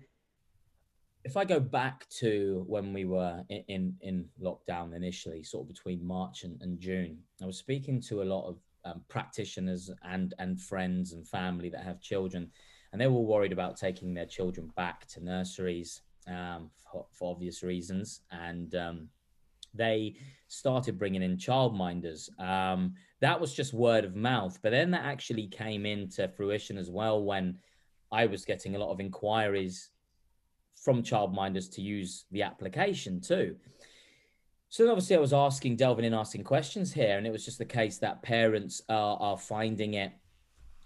if 1.24 1.36
i 1.38 1.44
go 1.44 1.60
back 1.60 2.08
to 2.10 2.64
when 2.68 2.94
we 2.94 3.06
were 3.06 3.44
in, 3.50 3.64
in, 3.68 3.96
in 4.02 4.26
lockdown 4.42 4.96
initially 4.96 5.44
sort 5.44 5.64
of 5.64 5.68
between 5.68 6.06
march 6.06 6.44
and, 6.44 6.62
and 6.62 6.80
june 6.80 7.18
i 7.42 7.46
was 7.46 7.58
speaking 7.58 8.02
to 8.02 8.22
a 8.22 8.24
lot 8.24 8.48
of 8.48 8.58
um, 8.86 9.02
practitioners 9.08 9.90
and 10.04 10.34
and 10.40 10.62
friends 10.62 11.14
and 11.14 11.28
family 11.28 11.70
that 11.70 11.84
have 11.84 12.00
children, 12.02 12.50
and 12.92 13.02
they 13.02 13.08
were 13.08 13.20
worried 13.20 13.52
about 13.52 13.78
taking 13.78 14.14
their 14.14 14.26
children 14.26 14.72
back 14.76 15.08
to 15.08 15.24
nurseries 15.24 16.02
um, 16.28 16.70
for, 16.92 17.06
for, 17.12 17.32
obvious 17.32 17.64
reasons, 17.64 18.22
and 18.32 18.76
um, 18.76 19.10
they 19.74 20.16
started 20.48 20.98
bringing 20.98 21.24
in 21.24 21.36
childminders. 21.36 22.30
Um, 22.40 22.94
that 23.22 23.40
was 23.40 23.54
just 23.54 23.74
word 23.74 24.06
of 24.06 24.16
mouth, 24.16 24.60
but 24.62 24.70
then 24.72 24.92
that 24.92 25.04
actually 25.04 25.48
came 25.48 25.86
into 25.86 26.28
fruition 26.28 26.78
as 26.78 26.90
well 26.90 27.24
when 27.24 27.58
I 28.22 28.26
was 28.26 28.46
getting 28.46 28.76
a 28.76 28.80
lot 28.80 28.92
of 28.92 29.00
inquiries 29.00 29.90
from 30.84 31.04
childminders 31.04 31.72
to 31.74 31.82
use 31.82 32.26
the 32.32 32.44
application 32.44 33.20
too. 33.20 33.56
So 34.70 34.90
obviously, 34.90 35.16
I 35.16 35.20
was 35.20 35.34
asking, 35.34 35.78
delving 35.78 36.06
in, 36.06 36.14
asking 36.14 36.44
questions 36.44 36.92
here, 36.92 37.18
and 37.18 37.26
it 37.28 37.32
was 37.32 37.46
just 37.46 37.58
the 37.58 37.66
case 37.80 37.98
that 38.00 38.24
parents 38.24 38.82
are, 38.90 39.18
are 39.22 39.38
finding 39.38 39.94
it 39.94 40.12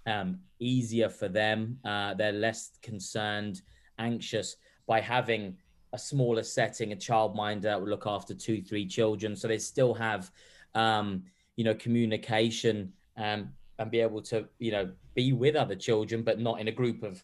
um, 0.05 0.39
easier 0.59 1.09
for 1.09 1.27
them. 1.27 1.79
Uh, 1.83 2.13
they're 2.13 2.31
less 2.31 2.71
concerned, 2.81 3.61
anxious 3.97 4.57
by 4.85 4.99
having 4.99 5.57
a 5.93 5.97
smaller 5.97 6.43
setting, 6.43 6.91
a 6.91 6.95
childminder 6.95 7.63
that 7.63 7.79
will 7.79 7.89
look 7.89 8.05
after 8.05 8.33
two, 8.33 8.61
three 8.61 8.87
children. 8.87 9.35
So 9.35 9.47
they 9.47 9.57
still 9.57 9.93
have, 9.93 10.31
um, 10.75 11.23
you 11.55 11.63
know, 11.63 11.73
communication 11.75 12.93
um, 13.17 13.49
and 13.79 13.89
be 13.89 14.01
able 14.01 14.21
to, 14.21 14.47
you 14.59 14.71
know, 14.71 14.91
be 15.15 15.33
with 15.33 15.55
other 15.55 15.75
children, 15.75 16.21
but 16.21 16.39
not 16.39 16.59
in 16.59 16.67
a 16.67 16.71
group 16.71 17.01
of 17.01 17.23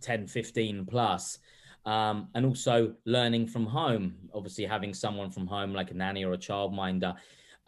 10, 0.00 0.26
15 0.26 0.86
plus 0.86 1.38
um, 1.86 2.28
and 2.34 2.44
also 2.44 2.94
learning 3.04 3.46
from 3.46 3.64
home. 3.64 4.16
Obviously, 4.34 4.64
having 4.64 4.92
someone 4.92 5.30
from 5.30 5.46
home 5.46 5.72
like 5.72 5.92
a 5.92 5.94
nanny 5.94 6.24
or 6.24 6.32
a 6.32 6.38
childminder. 6.38 7.14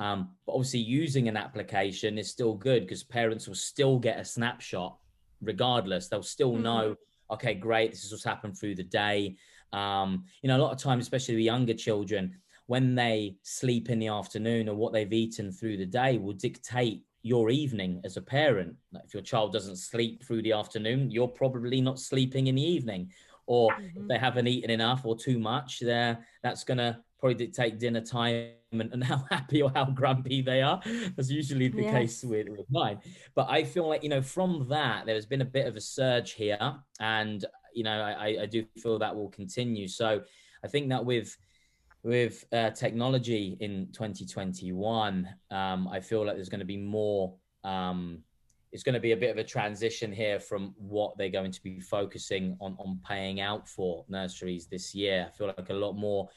Um, 0.00 0.30
but 0.44 0.52
obviously, 0.52 0.80
using 0.80 1.28
an 1.28 1.36
application 1.36 2.18
is 2.18 2.28
still 2.28 2.54
good 2.54 2.82
because 2.82 3.04
parents 3.04 3.46
will 3.46 3.54
still 3.54 3.98
get 3.98 4.18
a 4.18 4.24
snapshot 4.24 4.98
regardless. 5.40 6.08
They'll 6.08 6.22
still 6.22 6.52
mm-hmm. 6.52 6.62
know, 6.62 6.96
okay, 7.30 7.54
great, 7.54 7.92
this 7.92 8.04
is 8.04 8.10
what's 8.10 8.24
happened 8.24 8.58
through 8.58 8.74
the 8.74 8.82
day. 8.82 9.36
Um, 9.72 10.24
you 10.42 10.48
know, 10.48 10.56
a 10.56 10.62
lot 10.62 10.72
of 10.72 10.78
times, 10.78 11.04
especially 11.04 11.36
the 11.36 11.42
younger 11.42 11.74
children, 11.74 12.36
when 12.66 12.94
they 12.94 13.36
sleep 13.42 13.88
in 13.88 13.98
the 13.98 14.08
afternoon 14.08 14.68
or 14.68 14.74
what 14.74 14.92
they've 14.92 15.12
eaten 15.12 15.50
through 15.52 15.76
the 15.76 15.86
day 15.86 16.18
will 16.18 16.34
dictate 16.34 17.02
your 17.22 17.50
evening 17.50 18.00
as 18.04 18.16
a 18.16 18.22
parent. 18.22 18.74
Like 18.92 19.04
if 19.04 19.14
your 19.14 19.22
child 19.22 19.52
doesn't 19.52 19.76
sleep 19.76 20.24
through 20.24 20.42
the 20.42 20.52
afternoon, 20.52 21.10
you're 21.10 21.28
probably 21.28 21.80
not 21.80 21.98
sleeping 21.98 22.46
in 22.46 22.54
the 22.54 22.62
evening 22.62 23.10
or 23.48 23.72
mm-hmm. 23.72 24.02
if 24.02 24.08
they 24.08 24.18
haven't 24.18 24.46
eaten 24.46 24.70
enough 24.70 25.04
or 25.04 25.16
too 25.16 25.38
much, 25.38 25.80
there 25.80 26.18
that's 26.42 26.64
gonna 26.64 27.02
probably 27.18 27.34
dictate 27.34 27.78
dinner 27.78 28.00
time 28.00 28.50
and, 28.72 28.82
and, 28.92 29.02
how 29.02 29.24
happy 29.30 29.62
or 29.62 29.72
how 29.74 29.86
grumpy 29.86 30.42
they 30.42 30.62
are. 30.62 30.80
That's 31.16 31.30
usually 31.30 31.68
the 31.68 31.84
case 31.84 32.22
with, 32.22 32.48
with 32.48 32.66
mine. 32.70 32.98
But 33.34 33.48
I 33.48 33.64
feel 33.64 33.88
like, 33.88 34.02
you 34.02 34.10
know, 34.10 34.22
from 34.22 34.66
that, 34.68 35.06
there's 35.06 35.26
been 35.26 35.40
a 35.40 35.46
bit 35.46 35.66
of 35.66 35.76
a 35.76 35.80
surge 35.80 36.32
here. 36.32 36.74
And, 37.00 37.44
you 37.74 37.82
know, 37.82 38.00
I, 38.00 38.42
I 38.42 38.46
do 38.46 38.66
feel 38.76 38.98
that 38.98 39.16
will 39.16 39.30
continue. 39.30 39.88
So 39.88 40.20
I 40.62 40.68
think 40.68 40.90
that 40.90 41.04
with 41.04 41.36
with 42.02 42.44
uh, 42.52 42.70
technology 42.70 43.56
in 43.60 43.88
2021, 43.92 45.28
um, 45.50 45.88
I 45.88 46.00
feel 46.00 46.24
like 46.24 46.36
there's 46.36 46.48
going 46.48 46.60
to 46.60 46.66
be 46.66 46.76
more 46.76 47.34
um, 47.64 48.22
it's 48.72 48.82
going 48.82 48.94
to 48.94 49.00
be 49.00 49.12
a 49.12 49.16
bit 49.16 49.30
of 49.30 49.38
a 49.38 49.44
transition 49.44 50.12
here 50.12 50.38
from 50.38 50.74
what 50.76 51.16
they're 51.16 51.30
going 51.30 51.52
to 51.52 51.62
be 51.62 51.80
focusing 51.80 52.56
on 52.60 52.76
on 52.78 53.00
paying 53.06 53.40
out 53.40 53.68
for 53.68 54.04
nurseries 54.08 54.66
this 54.66 54.94
year. 54.94 55.28
I 55.28 55.36
feel 55.36 55.46
like 55.46 55.70
a 55.70 55.74
lot 55.74 55.94
more 55.94 56.28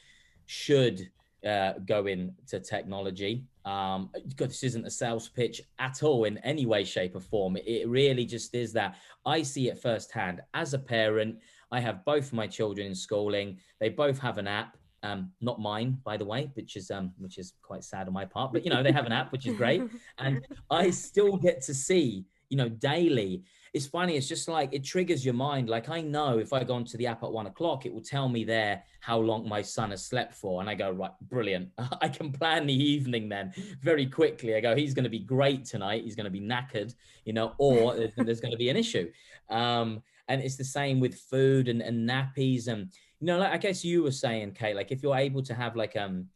should 0.46 1.10
uh, 1.46 1.74
go 1.86 2.06
into 2.06 2.60
technology. 2.60 3.44
Um, 3.64 4.10
God, 4.36 4.50
this 4.50 4.62
isn't 4.62 4.86
a 4.86 4.90
sales 4.90 5.28
pitch 5.28 5.60
at 5.78 6.02
all 6.02 6.24
in 6.24 6.38
any 6.38 6.66
way, 6.66 6.84
shape, 6.84 7.14
or 7.14 7.20
form. 7.20 7.56
It 7.56 7.88
really 7.88 8.24
just 8.24 8.54
is 8.54 8.72
that 8.72 8.96
I 9.26 9.42
see 9.42 9.68
it 9.68 9.78
firsthand 9.78 10.40
as 10.54 10.74
a 10.74 10.78
parent. 10.78 11.38
I 11.70 11.80
have 11.80 12.04
both 12.04 12.32
my 12.32 12.46
children 12.46 12.86
in 12.86 12.94
schooling. 12.94 13.58
They 13.80 13.88
both 13.88 14.18
have 14.18 14.38
an 14.38 14.46
app. 14.46 14.76
Um, 15.04 15.32
not 15.40 15.60
mine, 15.60 15.98
by 16.04 16.16
the 16.16 16.24
way, 16.24 16.50
which 16.54 16.76
is 16.76 16.90
um, 16.90 17.12
which 17.18 17.36
is 17.38 17.54
quite 17.62 17.82
sad 17.82 18.06
on 18.06 18.12
my 18.12 18.24
part. 18.24 18.52
But 18.52 18.64
you 18.64 18.70
know, 18.70 18.82
they 18.82 18.92
have 18.92 19.06
an 19.06 19.12
app, 19.12 19.32
which 19.32 19.46
is 19.46 19.56
great, 19.56 19.82
and 20.18 20.46
I 20.70 20.90
still 20.90 21.36
get 21.36 21.60
to 21.62 21.74
see, 21.74 22.24
you 22.48 22.56
know, 22.56 22.68
daily. 22.68 23.42
It's 23.74 23.86
funny. 23.86 24.16
It's 24.16 24.28
just 24.28 24.48
like 24.48 24.72
it 24.72 24.84
triggers 24.84 25.24
your 25.24 25.34
mind. 25.34 25.68
Like 25.68 25.88
I 25.88 26.02
know 26.02 26.38
if 26.38 26.52
I 26.52 26.62
go 26.62 26.74
onto 26.74 26.98
the 26.98 27.06
app 27.06 27.24
at 27.24 27.32
one 27.32 27.46
o'clock, 27.46 27.84
it 27.86 27.92
will 27.92 28.02
tell 28.02 28.28
me 28.28 28.44
there 28.44 28.82
how 29.00 29.18
long 29.18 29.48
my 29.48 29.62
son 29.62 29.90
has 29.90 30.04
slept 30.04 30.34
for, 30.34 30.60
and 30.60 30.70
I 30.70 30.74
go 30.74 30.90
right, 30.92 31.10
brilliant. 31.22 31.70
I 32.00 32.08
can 32.08 32.30
plan 32.30 32.66
the 32.66 32.74
evening 32.74 33.28
then 33.28 33.52
very 33.80 34.06
quickly. 34.06 34.54
I 34.54 34.60
go, 34.60 34.76
he's 34.76 34.94
going 34.94 35.04
to 35.04 35.10
be 35.10 35.20
great 35.20 35.64
tonight. 35.64 36.04
He's 36.04 36.14
going 36.14 36.24
to 36.24 36.30
be 36.30 36.40
knackered, 36.40 36.94
you 37.24 37.32
know, 37.32 37.54
or 37.58 37.96
there's 38.16 38.40
going 38.40 38.52
to 38.52 38.58
be 38.58 38.68
an 38.68 38.76
issue. 38.76 39.10
Um, 39.48 40.02
and 40.28 40.40
it's 40.40 40.56
the 40.56 40.64
same 40.64 41.00
with 41.00 41.14
food 41.14 41.68
and, 41.68 41.82
and 41.82 42.08
nappies 42.08 42.68
and 42.68 42.88
know, 43.26 43.38
like 43.38 43.52
I 43.52 43.56
guess 43.56 43.84
you 43.84 44.02
were 44.02 44.12
saying, 44.12 44.52
Kate, 44.52 44.74
like 44.74 44.92
if 44.92 45.02
you're 45.02 45.16
able 45.16 45.42
to 45.42 45.54
have 45.54 45.76
like 45.76 45.96
um, 45.96 46.26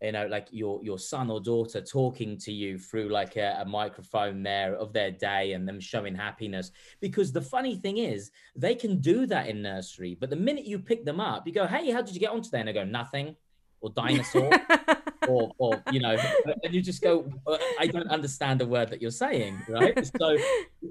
you 0.00 0.12
know, 0.12 0.26
like 0.26 0.48
your 0.52 0.82
your 0.84 0.98
son 0.98 1.30
or 1.30 1.40
daughter 1.40 1.80
talking 1.80 2.38
to 2.38 2.52
you 2.52 2.78
through 2.78 3.08
like 3.08 3.36
a, 3.36 3.58
a, 3.60 3.64
microphone 3.64 4.42
there 4.44 4.76
of 4.76 4.92
their 4.92 5.10
day 5.10 5.52
and 5.52 5.66
them 5.66 5.80
showing 5.80 6.14
happiness. 6.14 6.70
Because 7.00 7.32
the 7.32 7.42
funny 7.42 7.76
thing 7.76 7.98
is, 7.98 8.30
they 8.54 8.76
can 8.76 9.00
do 9.00 9.26
that 9.26 9.48
in 9.48 9.62
nursery, 9.62 10.16
but 10.18 10.30
the 10.30 10.36
minute 10.36 10.66
you 10.66 10.78
pick 10.78 11.04
them 11.04 11.18
up, 11.18 11.46
you 11.46 11.52
go, 11.52 11.66
"Hey, 11.66 11.90
how 11.90 12.02
did 12.02 12.14
you 12.14 12.20
get 12.20 12.30
on 12.30 12.42
today?" 12.42 12.60
And 12.60 12.68
they 12.68 12.72
go, 12.72 12.84
"Nothing," 12.84 13.34
or 13.80 13.90
"Dinosaur." 13.90 14.50
or, 15.26 15.50
or 15.58 15.82
you 15.90 16.00
know, 16.00 16.16
and 16.62 16.74
you 16.74 16.80
just 16.80 17.02
go, 17.02 17.30
I 17.78 17.86
don't 17.86 18.08
understand 18.08 18.60
a 18.62 18.66
word 18.66 18.90
that 18.90 19.02
you're 19.02 19.10
saying, 19.10 19.58
right? 19.68 20.10
So, 20.18 20.36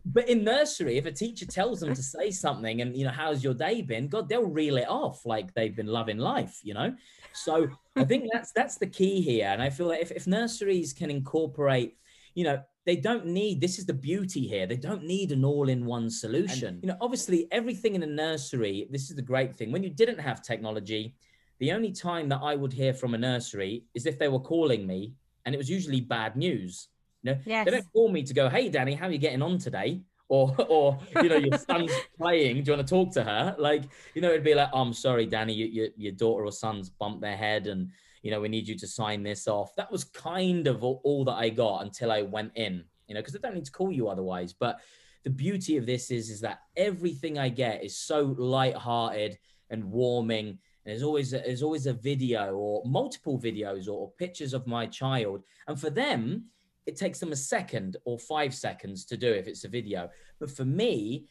but 0.06 0.28
in 0.28 0.44
nursery, 0.44 0.98
if 0.98 1.06
a 1.06 1.12
teacher 1.12 1.46
tells 1.46 1.80
them 1.80 1.94
to 1.94 2.04
say 2.04 2.32
something 2.32 2.82
and, 2.82 2.96
you 2.96 3.06
know, 3.06 3.12
how's 3.12 3.44
your 3.44 3.54
day 3.54 3.82
been? 3.82 4.08
God, 4.08 4.30
they'll 4.30 4.44
reel 4.44 4.78
it 4.78 4.88
off 4.88 5.26
like 5.26 5.54
they've 5.54 5.76
been 5.76 5.88
loving 5.88 6.18
life, 6.18 6.60
you 6.64 6.74
know? 6.74 6.94
So 7.34 7.68
I 7.96 8.04
think 8.04 8.30
that's 8.34 8.52
that's 8.52 8.78
the 8.78 8.88
key 8.88 9.22
here. 9.22 9.48
And 9.48 9.62
I 9.62 9.70
feel 9.70 9.88
like 9.88 10.02
if, 10.02 10.12
if 10.12 10.28
nurseries 10.28 10.94
can 10.94 11.12
incorporate, 11.12 11.98
you 12.34 12.44
know, 12.44 12.62
they 12.88 12.96
don't 12.96 13.26
need 13.26 13.60
this 13.60 13.78
is 13.78 13.86
the 13.86 13.94
beauty 13.94 14.48
here 14.48 14.66
they 14.66 14.78
don't 14.78 15.04
need 15.04 15.34
an 15.34 15.44
all-in-one 15.44 16.10
solution 16.10 16.70
and, 16.70 16.82
you 16.82 16.88
know 16.88 16.96
obviously 17.02 17.46
everything 17.52 17.96
in 17.96 18.02
a 18.02 18.08
nursery 18.08 18.88
this 18.90 19.10
is 19.10 19.16
the 19.16 19.22
great 19.22 19.54
thing 19.54 19.74
when 19.74 19.84
you 19.84 19.90
didn't 19.90 20.18
have 20.18 20.42
technology 20.42 21.14
the 21.60 21.72
only 21.72 21.92
time 21.92 22.30
that 22.30 22.42
I 22.44 22.56
would 22.56 22.74
hear 22.74 22.94
from 22.94 23.14
a 23.14 23.18
nursery 23.18 23.84
is 23.94 24.06
if 24.06 24.20
they 24.20 24.28
were 24.28 24.40
calling 24.40 24.86
me, 24.86 25.14
and 25.46 25.56
it 25.56 25.58
was 25.58 25.70
usually 25.70 26.02
bad 26.02 26.36
news. 26.36 26.90
You 27.24 27.32
know, 27.32 27.40
yes. 27.46 27.66
they 27.66 27.72
don't 27.72 27.94
call 27.94 28.10
me 28.10 28.24
to 28.24 28.34
go, 28.34 28.50
"Hey, 28.50 28.70
Danny, 28.70 28.94
how 28.94 29.08
are 29.08 29.12
you 29.12 29.18
getting 29.18 29.42
on 29.42 29.58
today?" 29.58 30.02
Or, 30.30 30.56
or 30.70 31.00
you 31.22 31.30
know, 31.30 31.38
your 31.38 31.58
son's 31.58 31.92
playing. 32.18 32.64
Do 32.64 32.72
you 32.72 32.78
want 32.78 32.88
to 32.88 32.94
talk 32.94 33.14
to 33.14 33.24
her? 33.24 33.56
Like, 33.58 33.84
you 34.14 34.22
know, 34.22 34.30
it'd 34.30 34.44
be 34.44 34.54
like, 34.54 34.70
oh, 34.74 34.82
"I'm 34.82 34.94
sorry, 34.94 35.26
Danny, 35.26 35.54
you, 35.54 35.66
you, 35.66 35.90
your 35.98 36.12
daughter 36.12 36.46
or 36.46 36.52
son's 36.52 36.90
bumped 36.90 37.22
their 37.22 37.38
head, 37.38 37.68
and 37.68 37.90
you 38.22 38.32
know, 38.32 38.42
we 38.42 38.50
need 38.50 38.68
you 38.68 38.78
to 38.78 38.88
sign 38.88 39.24
this 39.24 39.48
off." 39.48 39.76
That 39.76 39.92
was 39.92 40.04
kind 40.04 40.68
of 40.68 40.84
all, 40.84 41.02
all 41.04 41.26
that 41.26 41.36
I 41.36 41.50
got 41.50 41.84
until 41.84 42.12
I 42.12 42.22
went 42.22 42.52
in. 42.56 42.84
You 43.08 43.16
know, 43.16 43.22
because 43.22 43.34
they 43.34 43.40
don't 43.40 43.56
need 43.56 43.66
to 43.66 43.72
call 43.72 43.92
you 43.92 44.10
otherwise. 44.10 44.54
But 44.54 44.80
the 45.24 45.30
beauty 45.30 45.78
of 45.78 45.86
this 45.86 46.12
is, 46.12 46.30
is 46.30 46.42
that 46.42 46.60
everything 46.76 47.40
I 47.40 47.50
get 47.50 47.84
is 47.84 47.98
so 47.98 48.36
light-hearted 48.38 49.38
and 49.70 49.84
warming 49.86 50.60
there's 50.88 51.04
always 51.04 51.34
a, 51.34 51.40
there's 51.40 51.64
always 51.64 51.86
a 51.86 51.94
video 51.94 52.54
or 52.54 52.82
multiple 52.86 53.40
videos 53.40 53.88
or, 53.88 53.92
or 53.92 54.12
pictures 54.18 54.54
of 54.54 54.68
my 54.68 54.86
child, 54.86 55.44
and 55.68 55.80
for 55.80 55.90
them, 55.90 56.46
it 56.86 56.96
takes 56.96 57.20
them 57.20 57.32
a 57.32 57.36
second 57.36 57.98
or 58.06 58.18
five 58.18 58.54
seconds 58.56 59.06
to 59.06 59.18
do 59.18 59.32
if 59.32 59.48
it's 59.48 59.66
a 59.66 59.68
video. 59.68 60.10
But 60.40 60.50
for 60.50 60.64
me, 60.64 61.26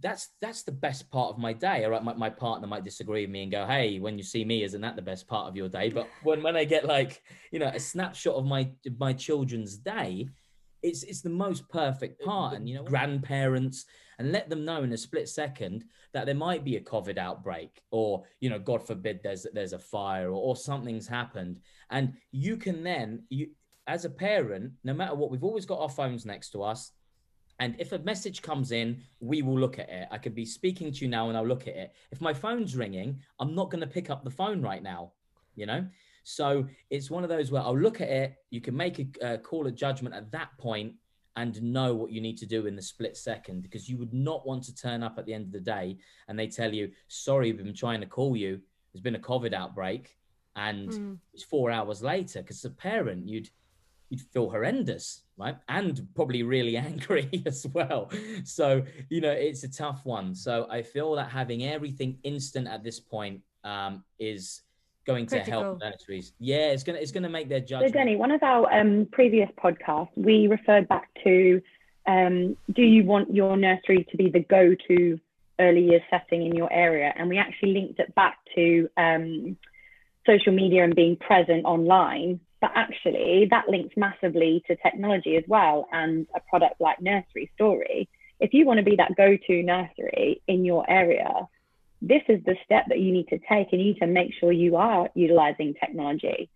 that's 0.00 0.30
that's 0.40 0.62
the 0.62 0.72
best 0.72 1.08
part 1.10 1.30
of 1.30 1.38
my 1.38 1.52
day. 1.52 1.84
All 1.84 1.92
right, 1.92 2.02
my, 2.02 2.14
my 2.14 2.30
partner 2.30 2.66
might 2.66 2.84
disagree 2.84 3.22
with 3.22 3.30
me 3.30 3.44
and 3.44 3.52
go, 3.52 3.64
"Hey, 3.66 4.00
when 4.00 4.18
you 4.18 4.24
see 4.24 4.44
me, 4.44 4.64
isn't 4.64 4.80
that 4.80 4.96
the 4.96 5.02
best 5.02 5.28
part 5.28 5.48
of 5.48 5.56
your 5.56 5.68
day?" 5.68 5.90
But 5.90 6.08
when 6.22 6.42
when 6.42 6.56
I 6.56 6.64
get 6.64 6.84
like 6.84 7.22
you 7.52 7.60
know 7.60 7.70
a 7.72 7.80
snapshot 7.80 8.34
of 8.34 8.44
my 8.44 8.70
my 8.98 9.12
children's 9.12 9.76
day, 9.76 10.28
it's 10.82 11.04
it's 11.04 11.20
the 11.20 11.30
most 11.30 11.68
perfect 11.68 12.22
part. 12.24 12.56
And 12.56 12.68
you 12.68 12.74
know, 12.74 12.82
grandparents 12.82 13.86
and 14.18 14.32
let 14.32 14.48
them 14.48 14.64
know 14.64 14.82
in 14.82 14.92
a 14.92 14.96
split 14.96 15.28
second 15.28 15.84
that 16.12 16.26
there 16.26 16.34
might 16.34 16.64
be 16.64 16.76
a 16.76 16.80
COVID 16.80 17.18
outbreak 17.18 17.82
or, 17.90 18.24
you 18.40 18.50
know, 18.50 18.58
God 18.58 18.86
forbid 18.86 19.20
there's 19.22 19.46
there's 19.52 19.72
a 19.72 19.78
fire 19.78 20.28
or, 20.28 20.40
or 20.40 20.56
something's 20.56 21.06
happened. 21.06 21.60
And 21.90 22.14
you 22.30 22.56
can 22.56 22.82
then 22.82 23.24
you 23.28 23.48
as 23.86 24.04
a 24.04 24.10
parent, 24.10 24.72
no 24.82 24.94
matter 24.94 25.14
what, 25.14 25.30
we've 25.30 25.44
always 25.44 25.66
got 25.66 25.80
our 25.80 25.88
phones 25.88 26.24
next 26.24 26.50
to 26.50 26.62
us. 26.62 26.92
And 27.60 27.76
if 27.78 27.92
a 27.92 27.98
message 28.00 28.42
comes 28.42 28.72
in, 28.72 29.02
we 29.20 29.42
will 29.42 29.58
look 29.58 29.78
at 29.78 29.88
it. 29.88 30.08
I 30.10 30.18
could 30.18 30.34
be 30.34 30.44
speaking 30.44 30.90
to 30.92 31.04
you 31.04 31.08
now 31.08 31.28
and 31.28 31.36
I'll 31.36 31.46
look 31.46 31.68
at 31.68 31.76
it. 31.76 31.92
If 32.10 32.20
my 32.20 32.34
phone's 32.34 32.74
ringing, 32.76 33.20
I'm 33.38 33.54
not 33.54 33.70
going 33.70 33.82
to 33.82 33.86
pick 33.86 34.10
up 34.10 34.24
the 34.24 34.30
phone 34.30 34.60
right 34.60 34.82
now, 34.82 35.12
you 35.54 35.66
know? 35.66 35.86
So 36.24 36.66
it's 36.90 37.10
one 37.10 37.22
of 37.22 37.28
those 37.28 37.52
where 37.52 37.62
I'll 37.62 37.78
look 37.78 38.00
at 38.00 38.08
it. 38.08 38.36
You 38.50 38.60
can 38.60 38.76
make 38.76 38.98
a, 38.98 39.34
a 39.34 39.38
call 39.38 39.66
of 39.66 39.74
judgment 39.74 40.14
at 40.14 40.32
that 40.32 40.56
point 40.58 40.94
and 41.36 41.60
know 41.62 41.94
what 41.94 42.12
you 42.12 42.20
need 42.20 42.38
to 42.38 42.46
do 42.46 42.66
in 42.66 42.76
the 42.76 42.82
split 42.82 43.16
second 43.16 43.62
because 43.62 43.88
you 43.88 43.96
would 43.98 44.14
not 44.14 44.46
want 44.46 44.62
to 44.64 44.74
turn 44.74 45.02
up 45.02 45.18
at 45.18 45.26
the 45.26 45.34
end 45.34 45.46
of 45.46 45.52
the 45.52 45.60
day 45.60 45.96
and 46.28 46.38
they 46.38 46.46
tell 46.46 46.72
you, 46.72 46.90
sorry, 47.08 47.52
we've 47.52 47.64
been 47.64 47.74
trying 47.74 48.00
to 48.00 48.06
call 48.06 48.36
you. 48.36 48.60
There's 48.92 49.02
been 49.02 49.16
a 49.16 49.20
COVID 49.20 49.52
outbreak. 49.52 50.16
And 50.56 50.88
mm. 50.88 51.18
it's 51.32 51.42
four 51.42 51.70
hours 51.72 52.02
later 52.02 52.40
because 52.40 52.58
as 52.58 52.70
a 52.70 52.74
parent, 52.74 53.28
you'd 53.28 53.50
you'd 54.10 54.20
feel 54.20 54.48
horrendous, 54.50 55.22
right? 55.36 55.56
And 55.68 56.06
probably 56.14 56.42
really 56.42 56.76
angry 56.90 57.42
as 57.46 57.66
well. 57.72 58.10
So, 58.44 58.84
you 59.08 59.20
know, 59.20 59.32
it's 59.32 59.64
a 59.64 59.70
tough 59.70 60.04
one. 60.04 60.34
So 60.34 60.68
I 60.70 60.82
feel 60.82 61.14
that 61.16 61.30
having 61.30 61.64
everything 61.64 62.18
instant 62.22 62.68
at 62.68 62.84
this 62.84 63.00
point 63.00 63.40
um, 63.64 64.04
is 64.18 64.62
going 65.04 65.26
Critical. 65.26 65.60
to 65.60 65.66
help 65.66 65.80
nurseries. 65.80 66.32
Yeah, 66.38 66.70
it's 66.70 66.82
gonna 66.82 66.98
it's 66.98 67.12
gonna 67.12 67.28
make 67.28 67.48
their 67.48 67.60
judgment. 67.60 67.92
So 67.92 67.98
Denny, 67.98 68.16
one 68.16 68.30
of 68.30 68.42
our 68.42 68.72
um, 68.72 69.06
previous 69.12 69.48
podcasts, 69.62 70.10
we 70.16 70.46
referred 70.46 70.88
back 70.88 71.08
to 71.24 71.60
um, 72.06 72.56
do 72.72 72.82
you 72.82 73.04
want 73.04 73.34
your 73.34 73.56
nursery 73.56 74.06
to 74.10 74.16
be 74.16 74.28
the 74.28 74.40
go-to 74.40 75.18
early 75.58 75.84
years 75.84 76.02
setting 76.10 76.46
in 76.46 76.54
your 76.54 76.72
area? 76.72 77.12
And 77.16 77.28
we 77.28 77.38
actually 77.38 77.72
linked 77.72 77.98
it 77.98 78.14
back 78.14 78.38
to 78.54 78.88
um, 78.96 79.56
social 80.26 80.52
media 80.52 80.84
and 80.84 80.94
being 80.94 81.16
present 81.16 81.64
online. 81.64 82.40
But 82.60 82.72
actually, 82.74 83.48
that 83.50 83.68
links 83.68 83.94
massively 83.96 84.62
to 84.66 84.76
technology 84.76 85.36
as 85.36 85.44
well 85.46 85.86
and 85.92 86.26
a 86.34 86.40
product 86.40 86.80
like 86.80 87.00
Nursery 87.00 87.50
Story. 87.54 88.08
If 88.40 88.52
you 88.52 88.66
want 88.66 88.78
to 88.78 88.84
be 88.84 88.96
that 88.96 89.16
go-to 89.16 89.62
nursery 89.62 90.42
in 90.46 90.64
your 90.64 90.88
area, 90.90 91.48
this 92.06 92.22
is 92.28 92.44
the 92.44 92.56
step 92.64 92.84
that 92.88 93.00
you 93.00 93.12
need 93.12 93.28
to 93.28 93.38
take 93.38 93.72
and 93.72 93.80
you 93.80 93.92
need 93.92 93.98
to 94.00 94.06
make 94.06 94.32
sure 94.38 94.52
you 94.52 94.76
are 94.76 95.08
utilizing 95.14 95.74
technology. 95.74 96.50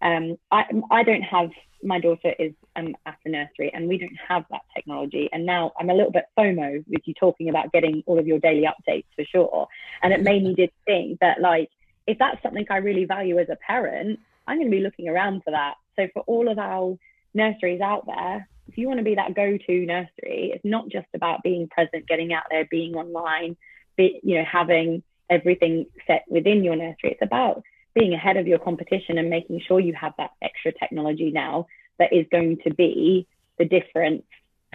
Um, 0.00 0.36
I, 0.50 0.64
I 0.90 1.02
don't 1.02 1.22
have, 1.22 1.50
my 1.82 2.00
daughter 2.00 2.34
is 2.38 2.52
um, 2.74 2.96
at 3.04 3.18
a 3.26 3.28
nursery 3.28 3.70
and 3.74 3.86
we 3.86 3.98
don't 3.98 4.16
have 4.28 4.44
that 4.50 4.62
technology. 4.74 5.28
And 5.30 5.44
now 5.44 5.72
I'm 5.78 5.90
a 5.90 5.94
little 5.94 6.10
bit 6.10 6.24
FOMO 6.38 6.84
with 6.88 7.02
you 7.04 7.12
talking 7.14 7.50
about 7.50 7.70
getting 7.72 8.02
all 8.06 8.18
of 8.18 8.26
your 8.26 8.38
daily 8.38 8.66
updates 8.66 9.04
for 9.14 9.24
sure. 9.24 9.68
And 10.02 10.12
it 10.12 10.22
made 10.22 10.42
me 10.42 10.54
did 10.56 10.70
think 10.86 11.20
that 11.20 11.40
like, 11.40 11.70
if 12.06 12.18
that's 12.18 12.42
something 12.42 12.66
I 12.70 12.78
really 12.78 13.04
value 13.04 13.38
as 13.38 13.48
a 13.50 13.56
parent, 13.56 14.20
I'm 14.46 14.58
going 14.58 14.70
to 14.70 14.76
be 14.76 14.82
looking 14.82 15.08
around 15.08 15.42
for 15.44 15.50
that. 15.50 15.74
So 15.96 16.08
for 16.14 16.22
all 16.22 16.48
of 16.50 16.58
our 16.58 16.98
nurseries 17.34 17.80
out 17.80 18.06
there, 18.06 18.48
if 18.68 18.78
you 18.78 18.88
want 18.88 18.98
to 18.98 19.04
be 19.04 19.16
that 19.16 19.34
go-to 19.34 19.84
nursery, 19.84 20.52
it's 20.54 20.64
not 20.64 20.88
just 20.88 21.06
about 21.14 21.42
being 21.42 21.68
present, 21.68 22.08
getting 22.08 22.32
out 22.32 22.44
there, 22.50 22.66
being 22.70 22.94
online, 22.94 23.56
be, 23.96 24.20
you 24.22 24.38
know, 24.38 24.44
having 24.50 25.02
everything 25.30 25.86
set 26.06 26.24
within 26.28 26.64
your 26.64 26.76
nursery. 26.76 27.12
It's 27.12 27.22
about 27.22 27.62
being 27.94 28.12
ahead 28.12 28.36
of 28.36 28.46
your 28.46 28.58
competition 28.58 29.18
and 29.18 29.30
making 29.30 29.60
sure 29.66 29.80
you 29.80 29.94
have 29.94 30.12
that 30.18 30.30
extra 30.42 30.72
technology 30.72 31.30
now 31.30 31.66
that 31.98 32.12
is 32.12 32.26
going 32.30 32.58
to 32.64 32.74
be 32.74 33.26
the 33.58 33.64
difference 33.64 34.24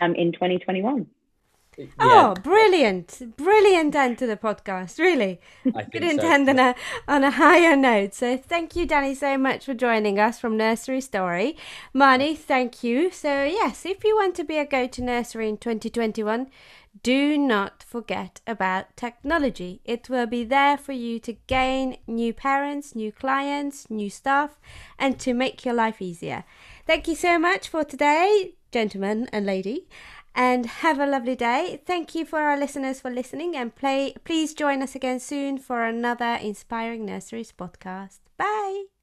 um, 0.02 0.16
in 0.16 0.32
2021. 0.32 1.08
Yeah. 1.78 1.86
Oh, 1.98 2.34
brilliant! 2.34 3.38
Brilliant 3.38 3.96
end 3.96 4.18
to 4.18 4.28
the 4.28 4.36
podcast. 4.36 5.00
Really, 5.00 5.40
couldn't 5.64 6.20
so. 6.20 6.30
end 6.30 6.50
on 6.50 6.60
a 6.60 6.76
on 7.08 7.24
a 7.24 7.32
higher 7.32 7.74
note. 7.78 8.14
So, 8.14 8.36
thank 8.36 8.76
you, 8.76 8.86
Danny, 8.86 9.16
so 9.16 9.38
much 9.38 9.64
for 9.64 9.74
joining 9.74 10.20
us 10.20 10.40
from 10.40 10.58
Nursery 10.58 11.00
Story. 11.00 11.56
Marnie, 11.96 12.38
thank 12.38 12.84
you. 12.84 13.12
So, 13.12 13.46
yes, 13.46 13.86
if 13.86 14.04
you 14.04 14.14
want 14.18 14.36
to 14.36 14.44
be 14.44 14.58
a 14.58 14.66
go-to 14.66 15.02
nursery 15.02 15.48
in 15.48 15.56
2021, 15.56 16.48
do 17.04 17.38
not 17.38 17.84
forget 17.84 18.42
about 18.48 18.96
technology. 18.96 19.82
It 19.86 20.10
will 20.10 20.26
be 20.26 20.44
there 20.44 20.78
for 20.78 20.92
you 20.94 21.20
to 21.20 21.34
gain 21.48 21.98
new 22.08 22.34
parents, 22.34 22.96
new 22.96 23.12
clients, 23.12 23.90
new 23.90 24.10
staff, 24.10 24.60
and 24.98 25.20
to 25.20 25.34
make 25.34 25.66
your 25.66 25.74
life 25.76 26.02
easier. 26.02 26.44
Thank 26.86 27.08
you 27.08 27.16
so 27.16 27.40
much 27.40 27.68
for 27.70 27.84
today, 27.84 28.56
gentlemen 28.72 29.30
and 29.32 29.46
lady. 29.46 29.88
and 30.36 30.66
have 30.86 31.00
a 31.00 31.06
lovely 31.08 31.36
day. 31.36 31.82
Thank 31.86 32.14
you 32.16 32.24
for 32.24 32.40
our 32.40 32.58
listeners 32.58 33.02
for 33.02 33.10
listening 33.12 33.56
and 33.58 33.76
play 33.76 34.14
please 34.24 34.54
join 34.54 34.82
us 34.82 34.96
again 34.96 35.20
soon 35.20 35.58
for 35.58 35.84
another 35.84 36.38
inspiring 36.42 37.06
nurseries 37.06 37.52
podcast. 37.52 38.20
Bye. 38.38 38.99